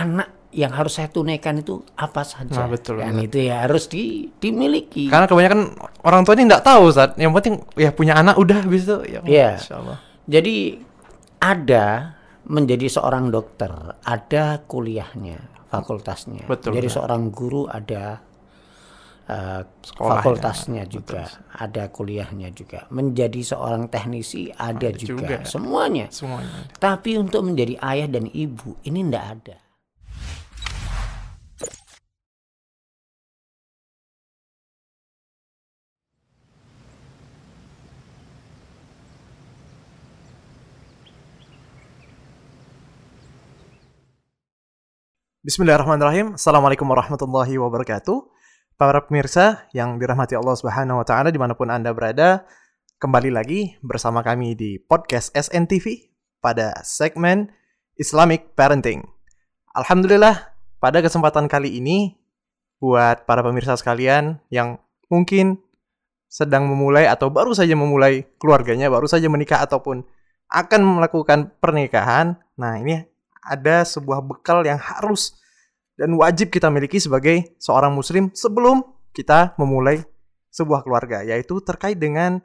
anak 0.00 0.40
yang 0.50 0.74
harus 0.74 0.98
saya 0.98 1.06
tunaikan 1.06 1.62
itu 1.62 1.78
apa 1.94 2.26
saja. 2.26 2.66
Nah, 2.66 2.68
betul, 2.72 2.98
Dan 2.98 3.14
betul. 3.22 3.26
itu 3.30 3.38
ya 3.46 3.56
harus 3.68 3.86
di, 3.86 4.26
dimiliki. 4.42 5.06
Karena 5.06 5.30
kebanyakan 5.30 5.78
orang 6.02 6.26
tua 6.26 6.34
ini 6.34 6.50
nggak 6.50 6.64
tahu 6.66 6.84
saat 6.90 7.14
yang 7.14 7.30
penting 7.30 7.62
ya 7.78 7.94
punya 7.94 8.18
anak 8.18 8.34
udah 8.34 8.66
bisa 8.66 8.98
ya. 9.06 9.22
Iya. 9.22 9.50
Masya 9.62 9.74
Allah. 9.78 9.98
Jadi 10.26 10.56
ada 11.38 11.86
menjadi 12.50 12.86
seorang 12.90 13.30
dokter, 13.30 13.70
ada 14.02 14.58
kuliahnya, 14.66 15.38
fakultasnya. 15.70 16.50
Betul, 16.50 16.74
Jadi 16.74 16.88
betul. 16.90 16.96
seorang 16.98 17.22
guru 17.30 17.70
ada 17.70 18.18
uh, 19.30 19.62
Sekolahnya, 19.86 20.18
fakultasnya 20.18 20.82
juga, 20.90 21.30
ada 21.54 21.86
kuliahnya 21.94 22.50
juga. 22.50 22.90
Menjadi 22.90 23.40
seorang 23.46 23.86
teknisi 23.86 24.50
ada, 24.50 24.90
juga. 24.90 25.14
juga. 25.14 25.36
semuanya. 25.46 26.10
Semuanya. 26.10 26.66
Tapi 26.74 27.22
untuk 27.22 27.46
menjadi 27.46 27.78
ayah 27.86 28.08
dan 28.10 28.26
ibu 28.26 28.74
ini 28.82 29.06
ndak 29.06 29.24
ada. 29.38 29.56
Bismillahirrahmanirrahim. 45.50 46.38
Assalamualaikum 46.38 46.86
warahmatullahi 46.86 47.58
wabarakatuh. 47.58 48.22
Para 48.78 49.02
pemirsa 49.02 49.66
yang 49.74 49.98
dirahmati 49.98 50.38
Allah 50.38 50.54
Subhanahu 50.54 51.02
wa 51.02 51.06
taala 51.10 51.34
di 51.34 51.42
mana 51.42 51.58
pun 51.58 51.74
Anda 51.74 51.90
berada, 51.90 52.46
kembali 53.02 53.34
lagi 53.34 53.74
bersama 53.82 54.22
kami 54.22 54.54
di 54.54 54.78
podcast 54.78 55.34
SNTV 55.34 56.14
pada 56.38 56.78
segmen 56.86 57.50
Islamic 57.98 58.54
Parenting. 58.54 59.02
Alhamdulillah, 59.74 60.54
pada 60.78 61.02
kesempatan 61.02 61.50
kali 61.50 61.82
ini 61.82 62.14
buat 62.78 63.26
para 63.26 63.42
pemirsa 63.42 63.74
sekalian 63.74 64.38
yang 64.54 64.78
mungkin 65.10 65.58
sedang 66.30 66.70
memulai 66.70 67.10
atau 67.10 67.26
baru 67.26 67.58
saja 67.58 67.74
memulai 67.74 68.22
keluarganya, 68.38 68.86
baru 68.86 69.10
saja 69.10 69.26
menikah 69.26 69.66
ataupun 69.66 70.06
akan 70.46 70.80
melakukan 71.02 71.50
pernikahan. 71.58 72.38
Nah, 72.54 72.78
ini 72.78 73.02
ada 73.42 73.82
sebuah 73.82 74.22
bekal 74.22 74.62
yang 74.62 74.78
harus 74.78 75.39
dan 76.00 76.16
wajib 76.16 76.48
kita 76.48 76.72
miliki 76.72 76.96
sebagai 76.96 77.60
seorang 77.60 77.92
muslim 77.92 78.32
sebelum 78.32 78.80
kita 79.12 79.52
memulai 79.60 80.00
sebuah 80.48 80.80
keluarga, 80.80 81.20
yaitu 81.20 81.60
terkait 81.60 82.00
dengan 82.00 82.40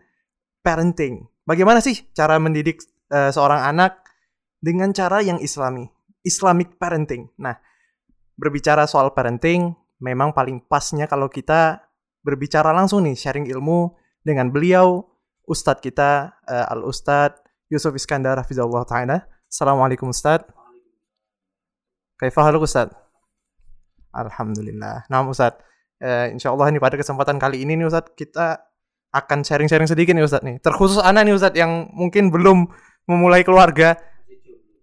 parenting. 0.59 1.23
Bagaimana 1.47 1.79
sih 1.79 2.03
cara 2.11 2.35
mendidik 2.35 2.83
eh, 3.15 3.31
seorang 3.31 3.63
anak 3.63 4.03
dengan 4.59 4.91
cara 4.91 5.23
yang 5.23 5.39
islami, 5.39 5.87
Islamic 6.27 6.75
parenting. 6.75 7.31
Nah, 7.39 7.55
berbicara 8.35 8.83
soal 8.91 9.15
parenting, 9.15 9.71
memang 10.03 10.35
paling 10.35 10.59
pasnya 10.67 11.07
kalau 11.07 11.31
kita 11.31 11.79
berbicara 12.27 12.75
langsung 12.75 13.07
nih, 13.07 13.15
sharing 13.15 13.47
ilmu 13.47 13.95
dengan 14.19 14.51
beliau, 14.51 15.07
Ustadz 15.47 15.79
kita, 15.79 16.43
eh, 16.43 16.73
Al-Ustadz 16.75 17.71
Yusuf 17.71 17.95
Iskandar 17.95 18.35
Hafizullah 18.35 18.83
Ta'ala. 18.83 19.23
Assalamualaikum 19.47 20.11
Ustadz. 20.11 20.51
Kaifah 22.19 22.51
Ustaz? 22.59 23.04
Alhamdulillah. 24.15 25.11
Nah 25.11 25.19
Ustaz, 25.27 25.59
eh, 25.99 26.31
insya 26.31 26.55
Allah 26.55 26.71
nih 26.71 26.79
pada 26.79 26.95
kesempatan 26.95 27.35
kali 27.35 27.67
ini 27.67 27.75
nih 27.75 27.91
Ustaz, 27.91 28.07
kita 28.15 28.63
akan 29.11 29.43
sharing-sharing 29.43 29.87
sedikit 29.87 30.15
nih 30.15 30.23
Ustaz 30.23 30.43
nih. 30.43 30.63
Terkhusus 30.63 31.03
anak 31.03 31.27
nih 31.27 31.35
Ustaz 31.35 31.53
yang 31.55 31.91
mungkin 31.91 32.31
belum 32.31 32.67
memulai 33.07 33.43
keluarga. 33.43 33.99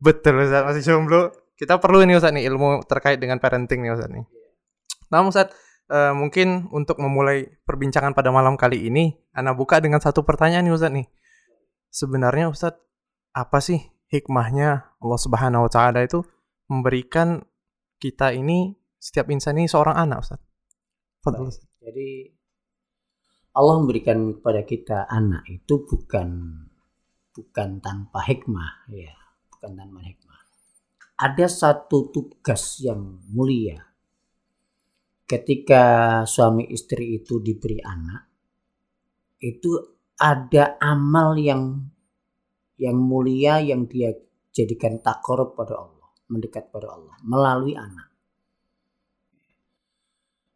Betul 0.00 0.44
Ustaz, 0.44 0.62
masih 0.68 0.82
jomblo. 0.84 1.32
Kita 1.56 1.80
perlu 1.80 2.04
nih 2.04 2.20
Ustaz 2.20 2.32
nih 2.36 2.44
ilmu 2.48 2.84
terkait 2.84 3.16
dengan 3.16 3.40
parenting 3.40 3.80
nih 3.80 3.92
Ustaz 3.96 4.12
nih. 4.12 4.24
Nah 5.08 5.24
Ustaz, 5.24 5.48
eh, 5.88 6.12
mungkin 6.12 6.68
untuk 6.72 7.00
memulai 7.00 7.48
perbincangan 7.64 8.12
pada 8.12 8.28
malam 8.32 8.56
kali 8.56 8.88
ini, 8.88 9.16
Ana 9.32 9.56
buka 9.56 9.80
dengan 9.80 10.00
satu 10.00 10.24
pertanyaan 10.24 10.64
nih 10.68 10.74
Ustaz 10.76 10.92
nih. 10.92 11.08
Sebenarnya 11.92 12.48
Ustaz, 12.48 12.76
apa 13.32 13.60
sih 13.64 13.80
hikmahnya 14.12 14.96
Allah 15.00 15.20
Subhanahu 15.20 15.68
wa 15.68 15.70
taala 15.72 16.04
itu 16.04 16.20
memberikan 16.68 17.40
kita 17.96 18.36
ini 18.36 18.76
setiap 19.02 19.26
insan 19.34 19.58
ini 19.58 19.66
seorang 19.66 19.98
anak 19.98 20.22
Ustaz. 20.22 20.38
Ustaz. 21.26 21.66
Jadi 21.82 22.30
Allah 23.58 23.74
memberikan 23.82 24.38
kepada 24.38 24.62
kita 24.62 25.10
anak 25.10 25.42
itu 25.50 25.82
bukan 25.82 26.28
bukan 27.34 27.68
tanpa 27.82 28.22
hikmah 28.22 28.86
ya, 28.94 29.10
bukan 29.50 29.74
tanpa 29.74 30.06
hikmah. 30.06 30.40
Ada 31.18 31.46
satu 31.50 32.14
tugas 32.14 32.78
yang 32.78 33.26
mulia. 33.34 33.82
Ketika 35.26 35.82
suami 36.28 36.68
istri 36.70 37.18
itu 37.18 37.40
diberi 37.40 37.80
anak, 37.82 38.22
itu 39.40 39.98
ada 40.20 40.76
amal 40.78 41.34
yang 41.40 41.88
yang 42.76 42.98
mulia 43.00 43.58
yang 43.64 43.88
dia 43.88 44.12
jadikan 44.52 45.00
takorup 45.00 45.56
pada 45.56 45.80
Allah, 45.80 46.08
mendekat 46.28 46.68
pada 46.68 46.92
Allah 46.92 47.16
melalui 47.24 47.74
anak. 47.74 48.11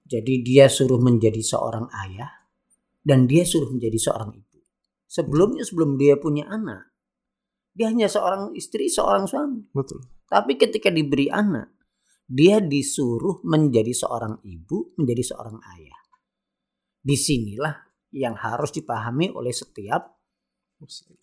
Jadi 0.07 0.47
dia 0.47 0.71
suruh 0.71 1.03
menjadi 1.03 1.43
seorang 1.43 1.91
ayah 2.07 2.31
dan 3.03 3.27
dia 3.27 3.43
suruh 3.43 3.75
menjadi 3.75 3.99
seorang 3.99 4.31
ibu. 4.39 4.59
Sebelumnya 5.07 5.67
sebelum 5.67 5.99
dia 5.99 6.15
punya 6.19 6.47
anak, 6.47 6.95
dia 7.75 7.91
hanya 7.91 8.07
seorang 8.07 8.55
istri, 8.55 8.87
seorang 8.87 9.27
suami. 9.27 9.67
Betul. 9.75 10.07
Tapi 10.27 10.59
ketika 10.59 10.91
diberi 10.91 11.31
anak, 11.31 11.75
dia 12.27 12.59
disuruh 12.59 13.43
menjadi 13.47 13.95
seorang 13.95 14.43
ibu, 14.43 14.95
menjadi 14.99 15.35
seorang 15.35 15.63
ayah. 15.79 16.01
Di 16.99 17.15
sinilah 17.15 17.75
yang 18.11 18.35
harus 18.35 18.75
dipahami 18.75 19.31
oleh 19.31 19.55
setiap 19.55 20.19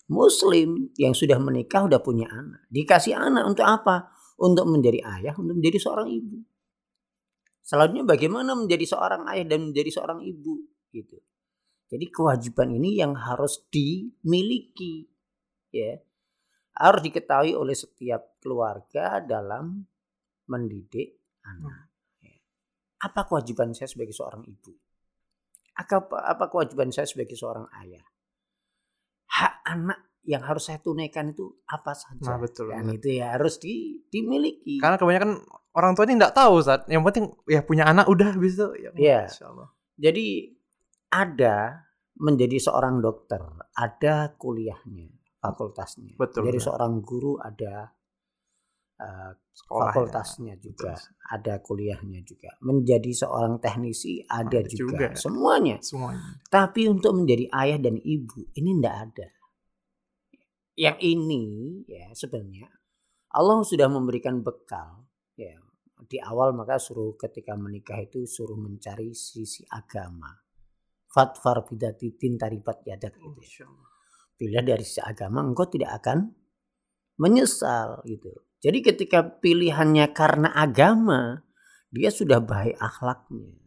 muslim 0.08 0.90
yang 0.96 1.12
sudah 1.12 1.36
menikah, 1.36 1.84
sudah 1.84 2.00
punya 2.00 2.28
anak. 2.32 2.64
Dikasih 2.72 3.16
anak 3.16 3.44
untuk 3.44 3.66
apa? 3.68 4.08
Untuk 4.40 4.64
menjadi 4.66 5.04
ayah, 5.20 5.34
untuk 5.36 5.60
menjadi 5.60 5.78
seorang 5.78 6.08
ibu. 6.08 6.40
Selanjutnya 7.64 8.04
bagaimana 8.04 8.52
menjadi 8.52 8.84
seorang 8.84 9.24
ayah 9.32 9.56
dan 9.56 9.72
menjadi 9.72 9.88
seorang 9.88 10.20
ibu 10.20 10.68
gitu. 10.92 11.16
Jadi 11.88 12.12
kewajiban 12.12 12.68
ini 12.76 13.00
yang 13.00 13.16
harus 13.16 13.64
dimiliki 13.72 15.08
ya. 15.72 15.96
Harus 16.76 17.00
diketahui 17.06 17.56
oleh 17.56 17.72
setiap 17.72 18.36
keluarga 18.42 19.24
dalam 19.24 19.80
mendidik 20.50 21.40
anak. 21.46 21.88
Ya. 22.20 22.36
Apa 23.00 23.24
kewajiban 23.24 23.72
saya 23.72 23.88
sebagai 23.88 24.12
seorang 24.12 24.44
ibu? 24.44 24.74
Apa, 25.74 26.04
apa 26.04 26.44
kewajiban 26.52 26.92
saya 26.92 27.08
sebagai 27.08 27.38
seorang 27.38 27.64
ayah? 27.80 28.04
Hak 29.30 29.54
anak 29.64 30.13
yang 30.24 30.40
harus 30.44 30.66
saya 30.72 30.80
tunaikan 30.80 31.30
itu 31.32 31.52
apa 31.68 31.92
saja? 31.92 32.24
Nah, 32.24 32.38
betul, 32.40 32.72
Dan 32.72 32.88
betul. 32.88 32.96
itu 32.98 33.08
ya 33.20 33.36
harus 33.36 33.60
di, 33.60 34.00
dimiliki. 34.08 34.80
Karena 34.80 34.96
kebanyakan 34.96 35.44
orang 35.76 35.92
tua 35.92 36.04
ini 36.08 36.14
nggak 36.16 36.34
tahu 36.34 36.52
Ustaz. 36.64 36.84
Yang 36.88 37.02
penting 37.12 37.24
ya 37.48 37.60
punya 37.60 37.84
anak 37.84 38.08
udah 38.08 38.32
bisa 38.40 38.72
ya. 38.80 38.90
Iya. 38.96 39.20
Masya 39.28 39.44
Allah. 39.52 39.68
Jadi 39.94 40.26
ada 41.12 41.56
menjadi 42.14 42.58
seorang 42.58 42.98
dokter, 43.02 43.42
ada 43.74 44.34
kuliahnya, 44.38 45.10
fakultasnya. 45.38 46.14
Betul, 46.14 46.46
Jadi 46.46 46.58
betul. 46.58 46.66
seorang 46.70 46.92
guru 47.02 47.38
ada 47.38 47.90
uh, 49.02 49.30
Sekolahnya. 49.54 49.86
fakultasnya 49.94 50.54
juga, 50.58 50.94
Betul. 50.94 51.30
ada 51.30 51.54
kuliahnya 51.62 52.20
juga. 52.26 52.50
Menjadi 52.62 53.10
seorang 53.14 53.58
teknisi 53.62 54.22
ada, 54.26 54.62
Ada 54.62 54.70
juga. 54.70 54.90
juga. 54.90 55.06
semuanya. 55.18 55.76
Semuanya. 55.82 56.22
Tapi 56.50 56.86
untuk 56.90 57.14
menjadi 57.18 57.46
ayah 57.54 57.78
dan 57.82 57.98
ibu 58.02 58.46
ini 58.54 58.70
ndak 58.78 58.96
ada. 59.10 59.26
Yang 60.74 60.98
ini 61.06 61.44
ya 61.86 62.10
sebenarnya 62.14 62.66
Allah 63.34 63.62
sudah 63.62 63.86
memberikan 63.86 64.42
bekal 64.42 65.06
ya 65.38 65.54
di 66.06 66.18
awal 66.18 66.52
maka 66.52 66.76
suruh 66.76 67.14
ketika 67.14 67.54
menikah 67.54 68.02
itu 68.02 68.26
suruh 68.26 68.58
mencari 68.58 69.14
sisi 69.14 69.64
agama. 69.70 70.30
Fatfar 71.08 71.62
bidatitin 71.62 72.34
taribat 72.34 72.82
yadak 72.82 73.14
gitu. 73.14 73.62
ya. 73.62 73.70
Bila 74.34 74.60
dari 74.66 74.82
sisi 74.82 74.98
agama 74.98 75.46
engkau 75.46 75.70
tidak 75.70 76.02
akan 76.02 76.34
menyesal 77.22 78.02
gitu. 78.02 78.34
Jadi 78.58 78.78
ketika 78.80 79.22
pilihannya 79.22 80.10
karena 80.16 80.50
agama, 80.50 81.44
dia 81.92 82.08
sudah 82.08 82.40
baik 82.40 82.80
akhlaknya, 82.80 83.60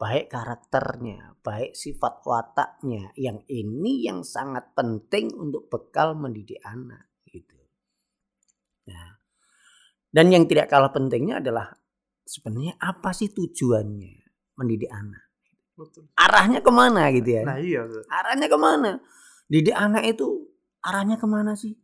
baik 0.00 0.32
karakternya, 0.32 1.36
baik 1.44 1.76
sifat 1.76 2.24
wataknya. 2.24 3.12
Yang 3.20 3.44
ini 3.52 4.08
yang 4.08 4.24
sangat 4.24 4.72
penting 4.72 5.28
untuk 5.36 5.68
bekal 5.68 6.16
mendidik 6.16 6.56
anak 6.64 7.12
gitu. 7.28 7.60
Nah, 8.88 9.20
dan 10.08 10.32
yang 10.32 10.48
tidak 10.48 10.72
kalah 10.72 10.88
pentingnya 10.88 11.44
adalah 11.44 11.76
sebenarnya 12.24 12.80
apa 12.80 13.12
sih 13.12 13.28
tujuannya 13.28 14.16
mendidik 14.56 14.88
anak? 14.88 15.28
Betul. 15.76 16.08
Arahnya 16.16 16.64
ke 16.64 16.72
mana 16.72 17.12
gitu 17.12 17.40
ya? 17.40 17.42
Nah 17.44 17.60
iya 17.60 17.84
arahnya 18.08 18.48
ke 18.48 18.58
mana? 18.60 19.00
Didik 19.48 19.76
anak 19.76 20.04
itu 20.08 20.48
arahnya 20.80 21.20
ke 21.20 21.28
mana 21.28 21.52
sih? 21.56 21.76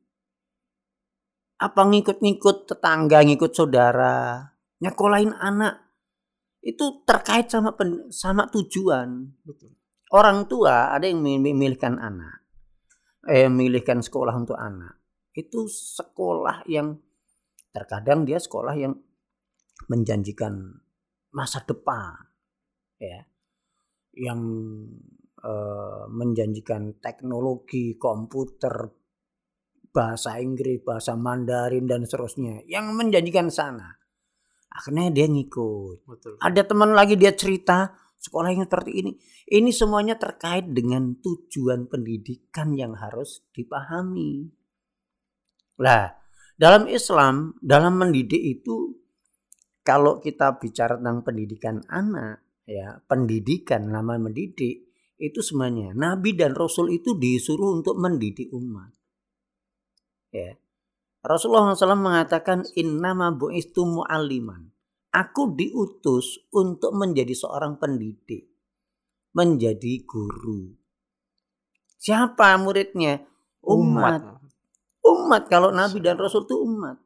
Apa 1.56 1.88
ngikut-ngikut 1.88 2.68
tetangga, 2.68 3.24
ngikut 3.24 3.56
saudara, 3.56 4.52
nyekolahin 4.84 5.32
anak 5.32 5.85
itu 6.66 7.06
terkait 7.06 7.46
sama 7.46 7.78
pen, 7.78 8.10
sama 8.10 8.50
tujuan. 8.50 9.30
Betul. 9.46 9.70
Orang 10.10 10.50
tua 10.50 10.90
ada 10.90 11.06
yang 11.06 11.22
memilihkan 11.22 11.94
anak, 12.02 12.42
eh 13.30 13.46
memilihkan 13.46 14.02
sekolah 14.02 14.34
untuk 14.34 14.58
anak. 14.58 14.98
Itu 15.30 15.70
sekolah 15.70 16.66
yang 16.66 16.98
terkadang 17.70 18.26
dia 18.26 18.42
sekolah 18.42 18.74
yang 18.74 18.98
menjanjikan 19.86 20.82
masa 21.30 21.62
depan, 21.62 22.18
ya, 22.98 23.22
yang 24.18 24.40
eh, 25.38 26.04
menjanjikan 26.10 26.98
teknologi 26.98 27.94
komputer, 27.94 28.90
bahasa 29.94 30.42
Inggris, 30.42 30.82
bahasa 30.82 31.14
Mandarin 31.14 31.86
dan 31.86 32.02
seterusnya, 32.02 32.66
yang 32.66 32.90
menjanjikan 32.94 33.50
sana 33.54 34.05
akhirnya 34.76 35.08
dia 35.08 35.26
ngikut. 35.26 36.04
Betul. 36.04 36.32
Ada 36.44 36.62
teman 36.68 36.92
lagi 36.92 37.16
dia 37.16 37.32
cerita 37.32 37.96
sekolahnya 38.20 38.68
seperti 38.68 38.92
ini. 38.92 39.12
Ini 39.48 39.70
semuanya 39.72 40.20
terkait 40.20 40.68
dengan 40.68 41.16
tujuan 41.18 41.88
pendidikan 41.88 42.76
yang 42.76 42.92
harus 42.98 43.46
dipahami. 43.56 44.52
Lah, 45.80 46.12
dalam 46.60 46.88
Islam, 46.88 47.56
dalam 47.64 47.96
mendidik 47.96 48.40
itu 48.40 48.96
kalau 49.86 50.18
kita 50.18 50.58
bicara 50.58 50.98
tentang 50.98 51.22
pendidikan 51.22 51.78
anak, 51.86 52.42
ya, 52.66 52.98
pendidikan 53.06 53.86
nama 53.86 54.18
mendidik 54.18 54.86
itu 55.16 55.40
semuanya 55.40 55.96
nabi 55.96 56.36
dan 56.36 56.52
rasul 56.52 56.92
itu 56.92 57.16
disuruh 57.16 57.80
untuk 57.80 57.96
mendidik 57.96 58.52
umat. 58.52 58.92
Ya. 60.28 60.60
Rasulullah 61.26 61.74
SAW 61.74 61.98
mengatakan 61.98 62.62
innama 62.78 63.34
bu'istu 63.34 63.82
mu'alliman. 63.82 64.70
Aku 65.10 65.58
diutus 65.58 66.38
untuk 66.54 66.94
menjadi 66.94 67.34
seorang 67.34 67.82
pendidik. 67.82 68.46
Menjadi 69.34 70.06
guru. 70.06 70.70
Siapa 71.98 72.54
muridnya? 72.62 73.26
Umat. 73.66 74.38
Umat, 75.02 75.50
kalau 75.50 75.74
Nabi 75.74 75.98
dan 75.98 76.14
Rasul 76.14 76.46
itu 76.46 76.56
umat. 76.62 77.02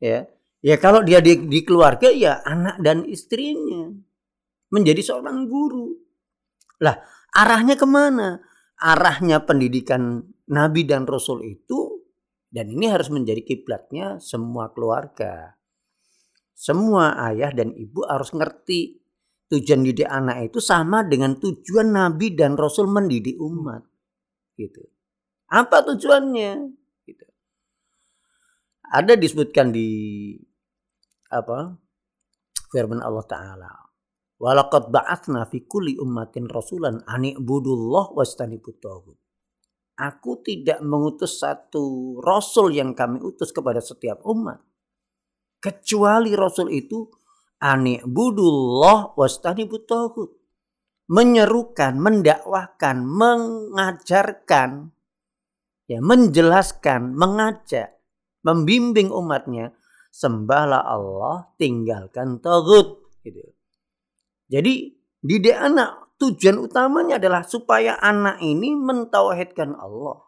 Ya. 0.00 0.24
Ya 0.64 0.80
kalau 0.80 1.04
dia 1.04 1.20
di, 1.20 1.36
di 1.44 1.60
keluarga 1.60 2.08
ya 2.08 2.40
anak 2.40 2.80
dan 2.80 3.04
istrinya. 3.04 3.92
Menjadi 4.72 5.04
seorang 5.04 5.44
guru. 5.44 5.92
Lah 6.80 6.96
arahnya 7.36 7.76
ke 7.76 7.84
mana? 7.84 8.40
Arahnya 8.80 9.44
pendidikan 9.44 10.24
Nabi 10.48 10.88
dan 10.88 11.04
Rasul 11.04 11.44
itu 11.44 11.95
dan 12.50 12.70
ini 12.70 12.86
harus 12.88 13.10
menjadi 13.10 13.42
kiblatnya 13.42 14.22
semua 14.22 14.70
keluarga. 14.70 15.58
Semua 16.56 17.20
ayah 17.28 17.52
dan 17.52 17.76
ibu 17.76 18.00
harus 18.08 18.32
ngerti 18.32 18.96
tujuan 19.52 19.84
didik 19.84 20.08
anak 20.08 20.50
itu 20.50 20.58
sama 20.58 21.04
dengan 21.06 21.36
tujuan 21.36 21.92
Nabi 21.92 22.32
dan 22.32 22.56
Rasul 22.56 22.88
mendidik 22.88 23.36
umat. 23.36 23.84
Gitu. 24.56 24.82
Apa 25.52 25.84
tujuannya? 25.84 26.52
Gitu. 27.04 27.26
Ada 28.88 29.14
disebutkan 29.14 29.70
di 29.70 29.88
apa? 31.30 31.76
Firman 32.72 33.04
Allah 33.04 33.26
Taala. 33.28 33.72
Walaqad 34.36 34.92
ba'atsna 34.92 35.48
fi 35.48 35.64
kulli 35.64 35.96
ummatin 35.96 36.44
rasulan 36.48 37.00
an 37.08 37.24
ibudullah 37.24 38.12
wastanibut 38.12 38.76
Aku 39.96 40.44
tidak 40.44 40.84
mengutus 40.84 41.40
satu 41.40 42.20
rasul 42.20 42.76
yang 42.76 42.92
kami 42.92 43.16
utus 43.16 43.48
kepada 43.48 43.80
setiap 43.80 44.20
umat. 44.28 44.60
Kecuali 45.56 46.36
rasul 46.36 46.68
itu 46.68 47.08
ani 47.64 48.04
budullah 48.04 49.16
wastani 49.16 49.64
butohut. 49.64 50.36
Menyerukan, 51.06 51.96
mendakwahkan, 52.02 52.98
mengajarkan, 53.06 54.90
ya, 55.86 55.98
menjelaskan, 56.02 57.14
mengajak, 57.14 57.96
membimbing 58.42 59.08
umatnya. 59.14 59.72
Sembahlah 60.12 60.82
Allah, 60.82 61.54
tinggalkan 61.56 62.42
togut. 62.42 63.06
Gitu. 63.22 63.54
Jadi 64.50 64.92
didik 65.22 65.56
anak 65.56 66.05
tujuan 66.16 66.56
utamanya 66.60 67.20
adalah 67.20 67.44
supaya 67.44 68.00
anak 68.00 68.40
ini 68.40 68.72
mentauhidkan 68.72 69.76
Allah. 69.76 70.20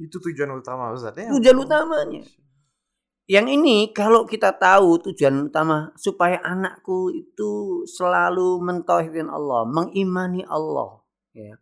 Itu 0.00 0.16
tujuan 0.16 0.56
utama 0.56 0.92
Ustaz 0.96 1.16
ya. 1.16 1.28
Tujuan 1.28 1.56
utamanya. 1.60 2.24
Yang 3.30 3.46
ini 3.62 3.76
kalau 3.94 4.26
kita 4.26 4.58
tahu 4.58 4.98
tujuan 5.06 5.52
utama 5.52 5.94
supaya 5.94 6.42
anakku 6.42 7.14
itu 7.14 7.84
selalu 7.86 8.58
mentauhidkan 8.58 9.30
Allah, 9.30 9.68
mengimani 9.70 10.42
Allah, 10.48 11.04
ya. 11.30 11.54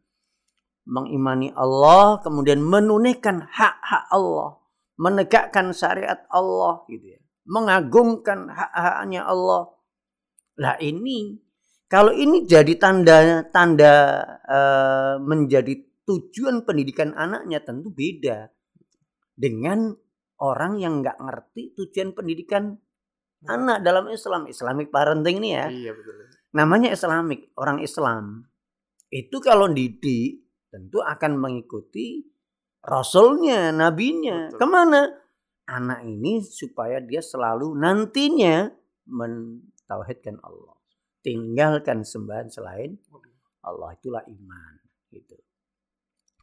Mengimani 0.88 1.52
Allah, 1.52 2.24
kemudian 2.24 2.64
menunaikan 2.64 3.44
hak-hak 3.44 4.08
Allah, 4.08 4.56
menegakkan 4.96 5.76
syariat 5.76 6.24
Allah 6.32 6.88
gitu 6.88 7.12
ya. 7.12 7.20
Mengagungkan 7.44 8.48
hak-haknya 8.48 9.28
Allah. 9.28 9.68
Lah 10.56 10.80
ini 10.80 11.36
kalau 11.88 12.12
ini 12.12 12.44
jadi 12.44 12.76
tanda 12.76 13.48
tanda 13.48 14.20
uh, 14.44 15.16
menjadi 15.24 15.72
tujuan 16.04 16.68
pendidikan 16.68 17.16
anaknya 17.16 17.64
tentu 17.64 17.88
beda 17.88 18.52
dengan 19.32 19.96
orang 20.44 20.76
yang 20.76 21.00
nggak 21.00 21.16
ngerti 21.16 21.72
tujuan 21.80 22.12
pendidikan 22.12 22.76
hmm. 22.76 23.48
anak 23.48 23.78
dalam 23.80 24.12
Islam, 24.12 24.44
Islamic 24.52 24.92
parenting 24.92 25.40
ini 25.40 25.50
ya. 25.56 25.66
Iya 25.72 25.92
betul. 25.96 26.28
Namanya 26.52 26.92
Islamic, 26.92 27.52
orang 27.56 27.80
Islam. 27.80 28.44
Itu 29.08 29.40
kalau 29.40 29.72
didik 29.72 30.44
tentu 30.68 31.00
akan 31.00 31.40
mengikuti 31.40 32.24
rasulnya, 32.84 33.72
nabinya. 33.72 34.52
Betul. 34.52 34.60
Ke 34.60 34.66
mana? 34.68 35.00
Anak 35.68 36.04
ini 36.04 36.40
supaya 36.44 37.00
dia 37.00 37.20
selalu 37.20 37.76
nantinya 37.76 38.72
mentauhidkan 39.08 40.40
Allah 40.40 40.77
tinggalkan 41.28 42.08
sembahan 42.08 42.48
selain 42.48 42.96
Allah 43.68 43.92
itulah 43.92 44.24
iman 44.24 44.72
gitu. 45.12 45.36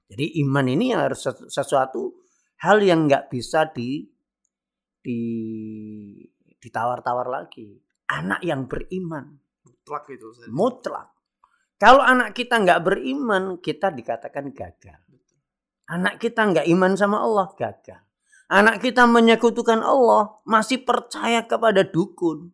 Jadi 0.06 0.38
iman 0.46 0.66
ini 0.70 0.94
harus 0.94 1.26
sesuatu 1.50 2.22
hal 2.62 2.86
yang 2.86 3.10
nggak 3.10 3.34
bisa 3.34 3.66
di 3.74 4.06
di 5.02 5.22
ditawar-tawar 6.62 7.26
lagi. 7.26 7.82
Anak 8.06 8.46
yang 8.46 8.70
beriman 8.70 9.42
mutlak 9.66 10.06
itu. 10.10 10.28
Mutlak. 10.50 11.08
Kalau 11.78 12.02
anak 12.02 12.34
kita 12.34 12.62
nggak 12.62 12.82
beriman, 12.82 13.62
kita 13.62 13.94
dikatakan 13.94 14.50
gagal. 14.50 15.02
Anak 15.86 16.18
kita 16.18 16.42
nggak 16.42 16.66
iman 16.74 16.98
sama 16.98 17.22
Allah, 17.22 17.52
gagal. 17.54 18.02
Anak 18.50 18.82
kita 18.82 19.06
menyekutukan 19.06 19.82
Allah, 19.82 20.42
masih 20.46 20.82
percaya 20.82 21.46
kepada 21.46 21.86
dukun, 21.86 22.54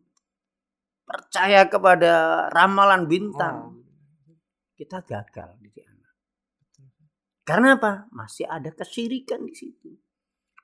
percaya 1.12 1.68
kepada 1.68 2.48
ramalan 2.48 3.04
bintang, 3.04 3.56
oh. 3.68 4.32
kita 4.80 5.04
gagal 5.04 5.60
di 5.60 5.84
anak. 5.84 6.14
Karena 7.44 7.76
apa? 7.76 8.08
Masih 8.16 8.48
ada 8.48 8.72
kesirikan 8.72 9.44
di 9.44 9.52
situ. 9.52 9.92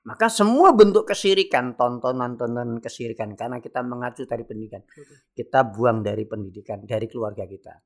Maka 0.09 0.25
semua 0.25 0.73
bentuk 0.73 1.05
kesirikan, 1.05 1.77
tontonan-tontonan 1.77 2.81
kesirikan, 2.81 3.37
karena 3.37 3.61
kita 3.61 3.85
mengacu 3.85 4.25
dari 4.25 4.41
pendidikan, 4.41 4.81
kita 5.37 5.69
buang 5.69 6.01
dari 6.01 6.25
pendidikan, 6.25 6.81
dari 6.81 7.05
keluarga 7.05 7.45
kita. 7.45 7.77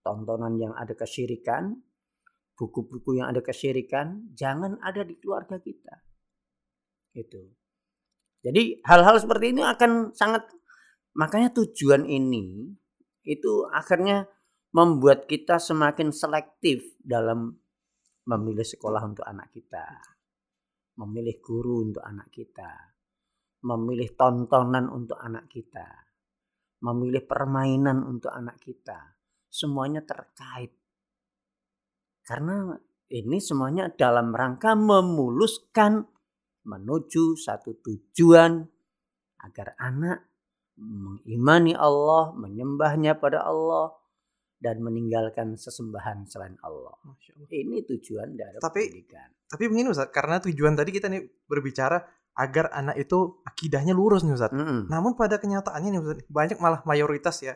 Tontonan 0.00 0.56
yang 0.56 0.72
ada 0.72 0.96
kesirikan, 0.96 1.76
buku-buku 2.56 3.20
yang 3.20 3.28
ada 3.28 3.44
kesirikan, 3.44 4.32
jangan 4.32 4.80
ada 4.80 5.04
di 5.04 5.18
keluarga 5.20 5.60
kita. 5.60 5.98
Itu. 7.12 7.52
Jadi 8.38 8.80
hal-hal 8.86 9.18
seperti 9.18 9.50
ini 9.52 9.62
akan 9.66 10.14
sangat 10.14 10.46
Makanya 11.16 11.54
tujuan 11.54 12.04
ini 12.04 12.74
itu 13.24 13.68
akhirnya 13.68 14.28
membuat 14.72 15.24
kita 15.24 15.56
semakin 15.56 16.12
selektif 16.12 16.96
dalam 17.00 17.56
memilih 18.28 18.64
sekolah 18.64 19.00
untuk 19.08 19.24
anak 19.24 19.48
kita, 19.52 19.84
memilih 21.00 21.40
guru 21.40 21.88
untuk 21.88 22.04
anak 22.04 22.28
kita, 22.28 22.92
memilih 23.64 24.12
tontonan 24.12 24.92
untuk 24.92 25.16
anak 25.16 25.48
kita, 25.48 25.88
memilih 26.84 27.24
permainan 27.24 28.04
untuk 28.04 28.30
anak 28.30 28.60
kita. 28.60 29.16
Semuanya 29.48 30.04
terkait. 30.04 30.76
Karena 32.20 32.76
ini 33.08 33.40
semuanya 33.40 33.88
dalam 33.88 34.36
rangka 34.36 34.76
memuluskan 34.76 36.04
menuju 36.68 37.40
satu 37.40 37.80
tujuan 37.80 38.60
agar 39.40 39.72
anak 39.80 40.28
mengimani 40.78 41.74
Allah, 41.74 42.30
menyembahnya 42.38 43.18
pada 43.18 43.42
Allah, 43.42 43.92
dan 44.58 44.82
meninggalkan 44.82 45.54
sesembahan 45.54 46.26
selain 46.26 46.58
Allah. 46.66 46.94
Ini 47.46 47.86
tujuan 47.86 48.34
dari 48.34 48.58
tapi, 48.58 48.90
pendidikan. 48.90 49.28
Tapi 49.46 49.64
begini 49.70 49.90
Ustaz, 49.94 50.10
karena 50.10 50.42
tujuan 50.42 50.74
tadi 50.74 50.90
kita 50.90 51.06
nih 51.06 51.22
berbicara 51.46 52.02
agar 52.38 52.70
anak 52.70 52.98
itu 52.98 53.42
akidahnya 53.46 53.94
lurus 53.94 54.22
nih 54.26 54.34
Ustaz. 54.34 54.50
Mm-mm. 54.54 54.90
Namun 54.90 55.14
pada 55.14 55.38
kenyataannya 55.38 55.90
nih 55.94 56.00
Ustaz, 56.02 56.18
banyak 56.26 56.58
malah 56.58 56.82
mayoritas 56.86 57.38
ya 57.42 57.54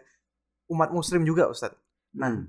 umat 0.71 0.95
muslim 0.95 1.27
juga 1.27 1.51
Ustaz. 1.51 1.75
Nah, 2.15 2.33
Mm. 2.33 2.47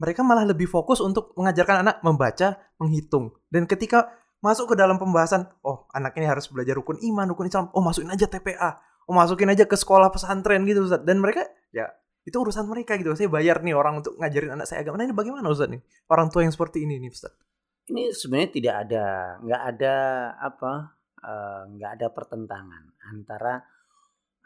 mereka 0.00 0.20
malah 0.24 0.44
lebih 0.48 0.66
fokus 0.66 0.98
untuk 0.98 1.36
mengajarkan 1.38 1.86
anak 1.86 1.96
membaca, 2.02 2.58
menghitung. 2.80 3.32
Dan 3.52 3.68
ketika 3.70 4.10
masuk 4.42 4.72
ke 4.72 4.74
dalam 4.74 4.98
pembahasan, 4.98 5.46
oh 5.62 5.86
anak 5.94 6.18
ini 6.18 6.26
harus 6.26 6.50
belajar 6.50 6.74
rukun 6.74 6.98
iman, 6.98 7.30
rukun 7.30 7.46
Islam, 7.46 7.70
oh 7.70 7.82
masukin 7.84 8.10
aja 8.10 8.26
TPA, 8.26 8.82
masukin 9.10 9.50
aja 9.50 9.66
ke 9.66 9.74
sekolah 9.74 10.14
pesantren 10.14 10.62
gitu 10.62 10.86
Ustaz. 10.86 11.02
Dan 11.02 11.18
mereka 11.18 11.42
ya 11.74 11.90
itu 12.22 12.38
urusan 12.38 12.70
mereka 12.70 12.94
gitu. 12.94 13.10
Saya 13.18 13.26
bayar 13.26 13.66
nih 13.66 13.74
orang 13.74 13.98
untuk 13.98 14.14
ngajarin 14.22 14.54
anak 14.54 14.70
saya 14.70 14.86
agama. 14.86 15.02
Nah 15.02 15.10
ini 15.10 15.14
bagaimana 15.16 15.50
Ustaz 15.50 15.66
nih? 15.66 15.82
Orang 16.06 16.30
tua 16.30 16.46
yang 16.46 16.54
seperti 16.54 16.86
ini 16.86 17.02
nih 17.02 17.10
Ustaz. 17.10 17.34
ini 17.82 18.14
sebenarnya 18.14 18.50
tidak 18.54 18.74
ada 18.86 19.04
nggak 19.42 19.62
ada 19.74 19.94
apa 20.38 20.72
eh, 21.18 21.62
nggak 21.74 21.90
ada 21.98 22.06
pertentangan 22.14 22.82
antara 23.10 23.58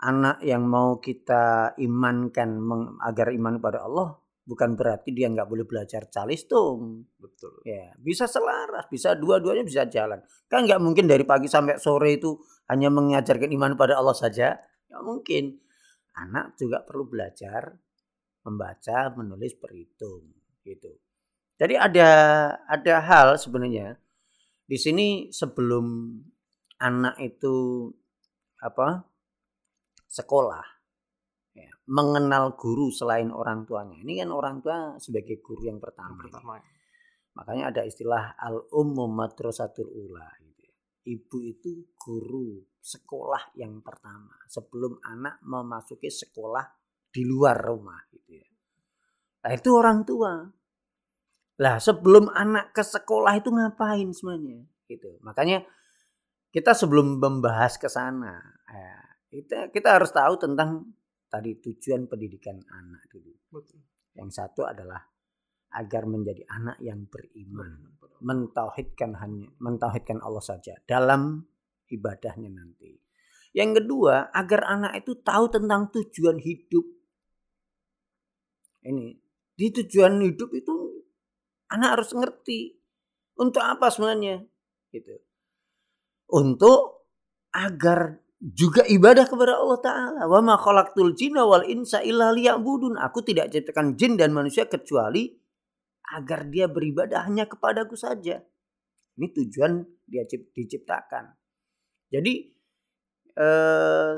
anak 0.00 0.40
yang 0.40 0.64
mau 0.64 0.96
kita 1.00 1.76
imankan 1.76 2.56
meng- 2.56 2.96
agar 3.00 3.32
iman 3.36 3.60
pada 3.60 3.84
Allah 3.84 4.16
bukan 4.40 4.72
berarti 4.72 5.12
dia 5.12 5.28
nggak 5.28 5.48
boleh 5.52 5.68
belajar 5.68 6.08
calistung 6.08 7.04
Betul. 7.20 7.60
ya 7.66 7.92
bisa 8.00 8.24
selaras 8.24 8.88
bisa 8.88 9.12
dua-duanya 9.12 9.68
bisa 9.68 9.84
jalan 9.84 10.22
kan 10.48 10.64
nggak 10.64 10.80
mungkin 10.80 11.04
dari 11.04 11.28
pagi 11.28 11.44
sampai 11.44 11.76
sore 11.76 12.16
itu 12.16 12.40
hanya 12.66 12.88
mengajarkan 12.90 13.50
iman 13.54 13.78
pada 13.78 13.98
Allah 13.98 14.16
saja? 14.16 14.58
Nggak 14.90 15.02
mungkin. 15.06 15.44
Anak 16.16 16.56
juga 16.56 16.80
perlu 16.80 17.04
belajar 17.06 17.76
membaca 18.46 19.10
menulis 19.18 19.58
berhitung 19.58 20.30
gitu. 20.62 20.90
Jadi 21.58 21.74
ada 21.76 22.08
ada 22.68 22.94
hal 23.02 23.28
sebenarnya. 23.36 23.98
Di 24.66 24.78
sini 24.78 25.30
sebelum 25.30 26.18
anak 26.82 27.16
itu 27.22 27.86
apa 28.60 29.04
sekolah 30.10 30.64
ya, 31.54 31.70
mengenal 31.88 32.56
guru 32.56 32.90
selain 32.90 33.28
orang 33.30 33.64
tuanya. 33.68 33.96
Ini 34.00 34.24
kan 34.24 34.30
orang 34.32 34.56
tua 34.64 34.96
sebagai 34.98 35.38
guru 35.40 35.68
yang 35.68 35.78
pertama, 35.78 36.24
Yang 36.24 36.40
pertama. 36.40 36.60
makanya 37.36 37.64
ada 37.68 37.82
istilah 37.84 38.32
al 38.40 38.64
umum 38.72 39.12
madrasatul 39.12 39.86
ula 39.92 40.24
ya. 40.40 40.55
Ibu 41.06 41.38
itu 41.42 41.94
guru 41.94 42.58
sekolah 42.82 43.54
yang 43.58 43.78
pertama 43.82 44.34
sebelum 44.50 44.98
anak 45.06 45.38
memasuki 45.46 46.10
sekolah 46.10 46.66
di 47.06 47.22
luar 47.22 47.56
rumah 47.56 48.02
gitu 48.10 48.36
ya. 48.36 48.48
Nah 49.46 49.52
itu 49.54 49.70
orang 49.70 50.02
tua. 50.02 50.42
Lah 51.56 51.80
sebelum 51.80 52.28
anak 52.28 52.76
ke 52.76 52.84
sekolah 52.84 53.32
itu 53.38 53.48
ngapain 53.48 54.10
semuanya 54.12 54.60
gitu. 54.90 55.16
Makanya 55.24 55.64
kita 56.52 56.76
sebelum 56.76 57.16
membahas 57.16 57.80
ke 57.80 57.88
sana 57.88 58.36
ya, 58.68 58.92
kita 59.32 59.58
kita 59.72 59.96
harus 59.96 60.12
tahu 60.12 60.36
tentang 60.36 60.84
tadi 61.32 61.56
tujuan 61.62 62.10
pendidikan 62.10 62.60
anak 62.70 63.08
dulu. 63.08 63.32
Betul. 63.56 63.80
yang 64.16 64.32
satu 64.32 64.64
adalah 64.64 65.04
agar 65.76 66.08
menjadi 66.08 66.40
anak 66.48 66.80
yang 66.80 67.04
beriman 67.04 68.00
mentauhidkan 68.20 69.16
hanya 69.20 69.48
mentauhidkan 69.60 70.20
Allah 70.22 70.44
saja 70.44 70.76
dalam 70.84 71.44
ibadahnya 71.90 72.50
nanti. 72.50 72.96
Yang 73.56 73.82
kedua, 73.82 74.28
agar 74.36 74.68
anak 74.68 75.00
itu 75.00 75.16
tahu 75.24 75.48
tentang 75.48 75.88
tujuan 75.88 76.36
hidup. 76.36 76.84
Ini 78.84 79.16
di 79.56 79.66
tujuan 79.72 80.20
hidup 80.20 80.52
itu 80.52 80.74
anak 81.72 81.98
harus 81.98 82.12
ngerti 82.12 82.76
untuk 83.40 83.64
apa 83.64 83.88
sebenarnya 83.88 84.44
gitu. 84.92 85.16
Untuk 86.28 87.08
agar 87.56 88.20
juga 88.36 88.84
ibadah 88.84 89.24
kepada 89.24 89.56
Allah 89.56 89.80
taala. 89.80 90.22
Wa 90.28 90.40
ma 90.44 90.60
khalaqtul 90.60 91.16
jinna 91.16 91.48
wal 91.48 91.64
insa 91.64 92.04
illa 92.04 92.30
liya'budun. 92.36 93.00
Aku 93.00 93.24
tidak 93.24 93.48
ciptakan 93.48 93.96
jin 93.96 94.20
dan 94.20 94.36
manusia 94.36 94.68
kecuali 94.68 95.32
agar 96.14 96.46
dia 96.46 96.70
beribadah 96.70 97.26
hanya 97.26 97.50
kepadaku 97.50 97.98
saja. 97.98 98.42
Ini 99.16 99.26
tujuan 99.32 99.82
dia 100.06 100.22
cip- 100.28 100.52
diciptakan. 100.52 101.34
Jadi 102.12 102.52
eh, 103.36 104.12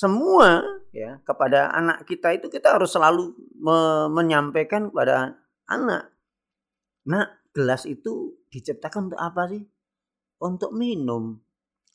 semua 0.00 0.62
ya 0.94 1.20
kepada 1.22 1.74
anak 1.74 2.06
kita 2.08 2.32
itu 2.34 2.46
kita 2.48 2.78
harus 2.78 2.94
selalu 2.94 3.34
me- 3.60 4.08
menyampaikan 4.10 4.88
kepada 4.88 5.36
anak. 5.68 6.14
Nah, 7.04 7.26
gelas 7.52 7.84
itu 7.84 8.40
diciptakan 8.48 9.12
untuk 9.12 9.20
apa 9.20 9.42
sih? 9.52 9.62
Untuk 10.40 10.72
minum. 10.72 11.36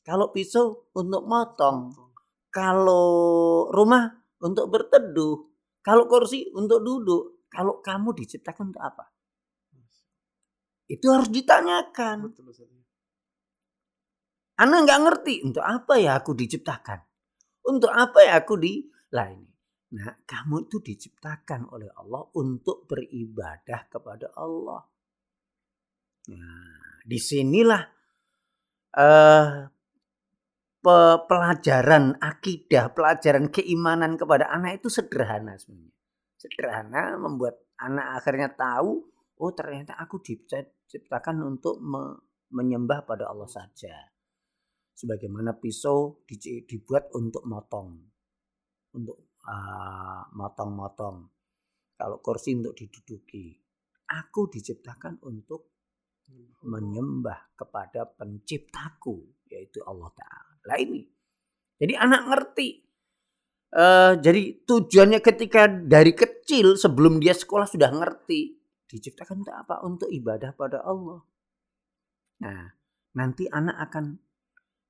Kalau 0.06 0.32
pisau 0.32 0.90
untuk 0.96 1.26
motong. 1.26 1.92
Kalau 2.50 3.68
rumah 3.70 4.10
untuk 4.42 4.70
berteduh. 4.70 5.36
Kalau 5.82 6.06
kursi 6.06 6.48
untuk 6.54 6.82
duduk. 6.82 7.46
Kalau 7.50 7.82
kamu 7.82 8.14
diciptakan 8.14 8.70
untuk 8.70 8.82
apa? 8.82 9.10
Itu 10.90 11.06
harus 11.14 11.30
ditanyakan. 11.30 12.34
Anak 14.58 14.78
nggak 14.84 15.02
ngerti 15.06 15.34
untuk 15.46 15.62
apa 15.62 15.94
ya 16.02 16.18
aku 16.18 16.34
diciptakan. 16.34 16.98
Untuk 17.70 17.94
apa 17.94 18.26
ya 18.26 18.42
aku 18.42 18.58
di 18.58 18.82
lah 19.14 19.30
ini. 19.30 19.46
Nah, 19.90 20.22
kamu 20.22 20.70
itu 20.70 20.78
diciptakan 20.82 21.70
oleh 21.70 21.90
Allah 21.94 22.22
untuk 22.38 22.86
beribadah 22.86 23.90
kepada 23.90 24.30
Allah. 24.38 24.82
Nah, 26.30 27.02
di 27.02 27.18
sinilah 27.18 27.82
eh 28.94 29.46
pe- 30.78 31.20
pelajaran 31.26 32.22
akidah, 32.22 32.94
pelajaran 32.94 33.50
keimanan 33.50 34.14
kepada 34.14 34.46
anak 34.50 34.78
itu 34.82 34.88
sederhana 34.90 35.58
sebenarnya. 35.58 35.94
Sederhana 36.38 37.02
membuat 37.18 37.58
anak 37.82 38.22
akhirnya 38.22 38.48
tahu, 38.54 39.09
oh 39.40 39.52
ternyata 39.56 39.96
aku 39.96 40.20
diciptakan 40.20 41.42
untuk 41.42 41.80
me- 41.80 42.20
menyembah 42.52 43.08
pada 43.08 43.32
Allah 43.32 43.48
saja. 43.48 43.94
Sebagaimana 44.94 45.56
pisau 45.56 46.20
di- 46.28 46.68
dibuat 46.68 47.08
untuk 47.16 47.48
motong, 47.48 47.96
untuk 48.94 49.32
ah, 49.48 50.28
motong-motong. 50.36 51.16
Kalau 51.96 52.20
kursi 52.20 52.56
untuk 52.56 52.76
diduduki. 52.76 53.56
Aku 54.10 54.50
diciptakan 54.50 55.22
untuk 55.22 55.70
menyembah 56.66 57.56
kepada 57.56 58.04
penciptaku 58.06 59.46
yaitu 59.50 59.82
Allah 59.82 60.10
Ta'ala. 60.14 60.74
Ini. 60.78 61.02
Jadi 61.80 61.94
anak 61.96 62.22
ngerti. 62.28 62.68
Eh, 63.70 64.12
jadi 64.18 64.42
tujuannya 64.66 65.20
ketika 65.22 65.66
dari 65.70 66.12
kecil 66.14 66.74
sebelum 66.76 67.18
dia 67.18 67.34
sekolah 67.34 67.66
sudah 67.66 67.90
ngerti. 67.90 68.59
Diciptakan 68.90 69.46
untuk 69.46 69.54
apa? 69.54 69.74
Untuk 69.86 70.10
ibadah 70.10 70.50
pada 70.52 70.82
Allah. 70.82 71.22
Nah, 72.42 72.74
nanti 73.14 73.46
anak 73.46 73.78
akan 73.90 74.18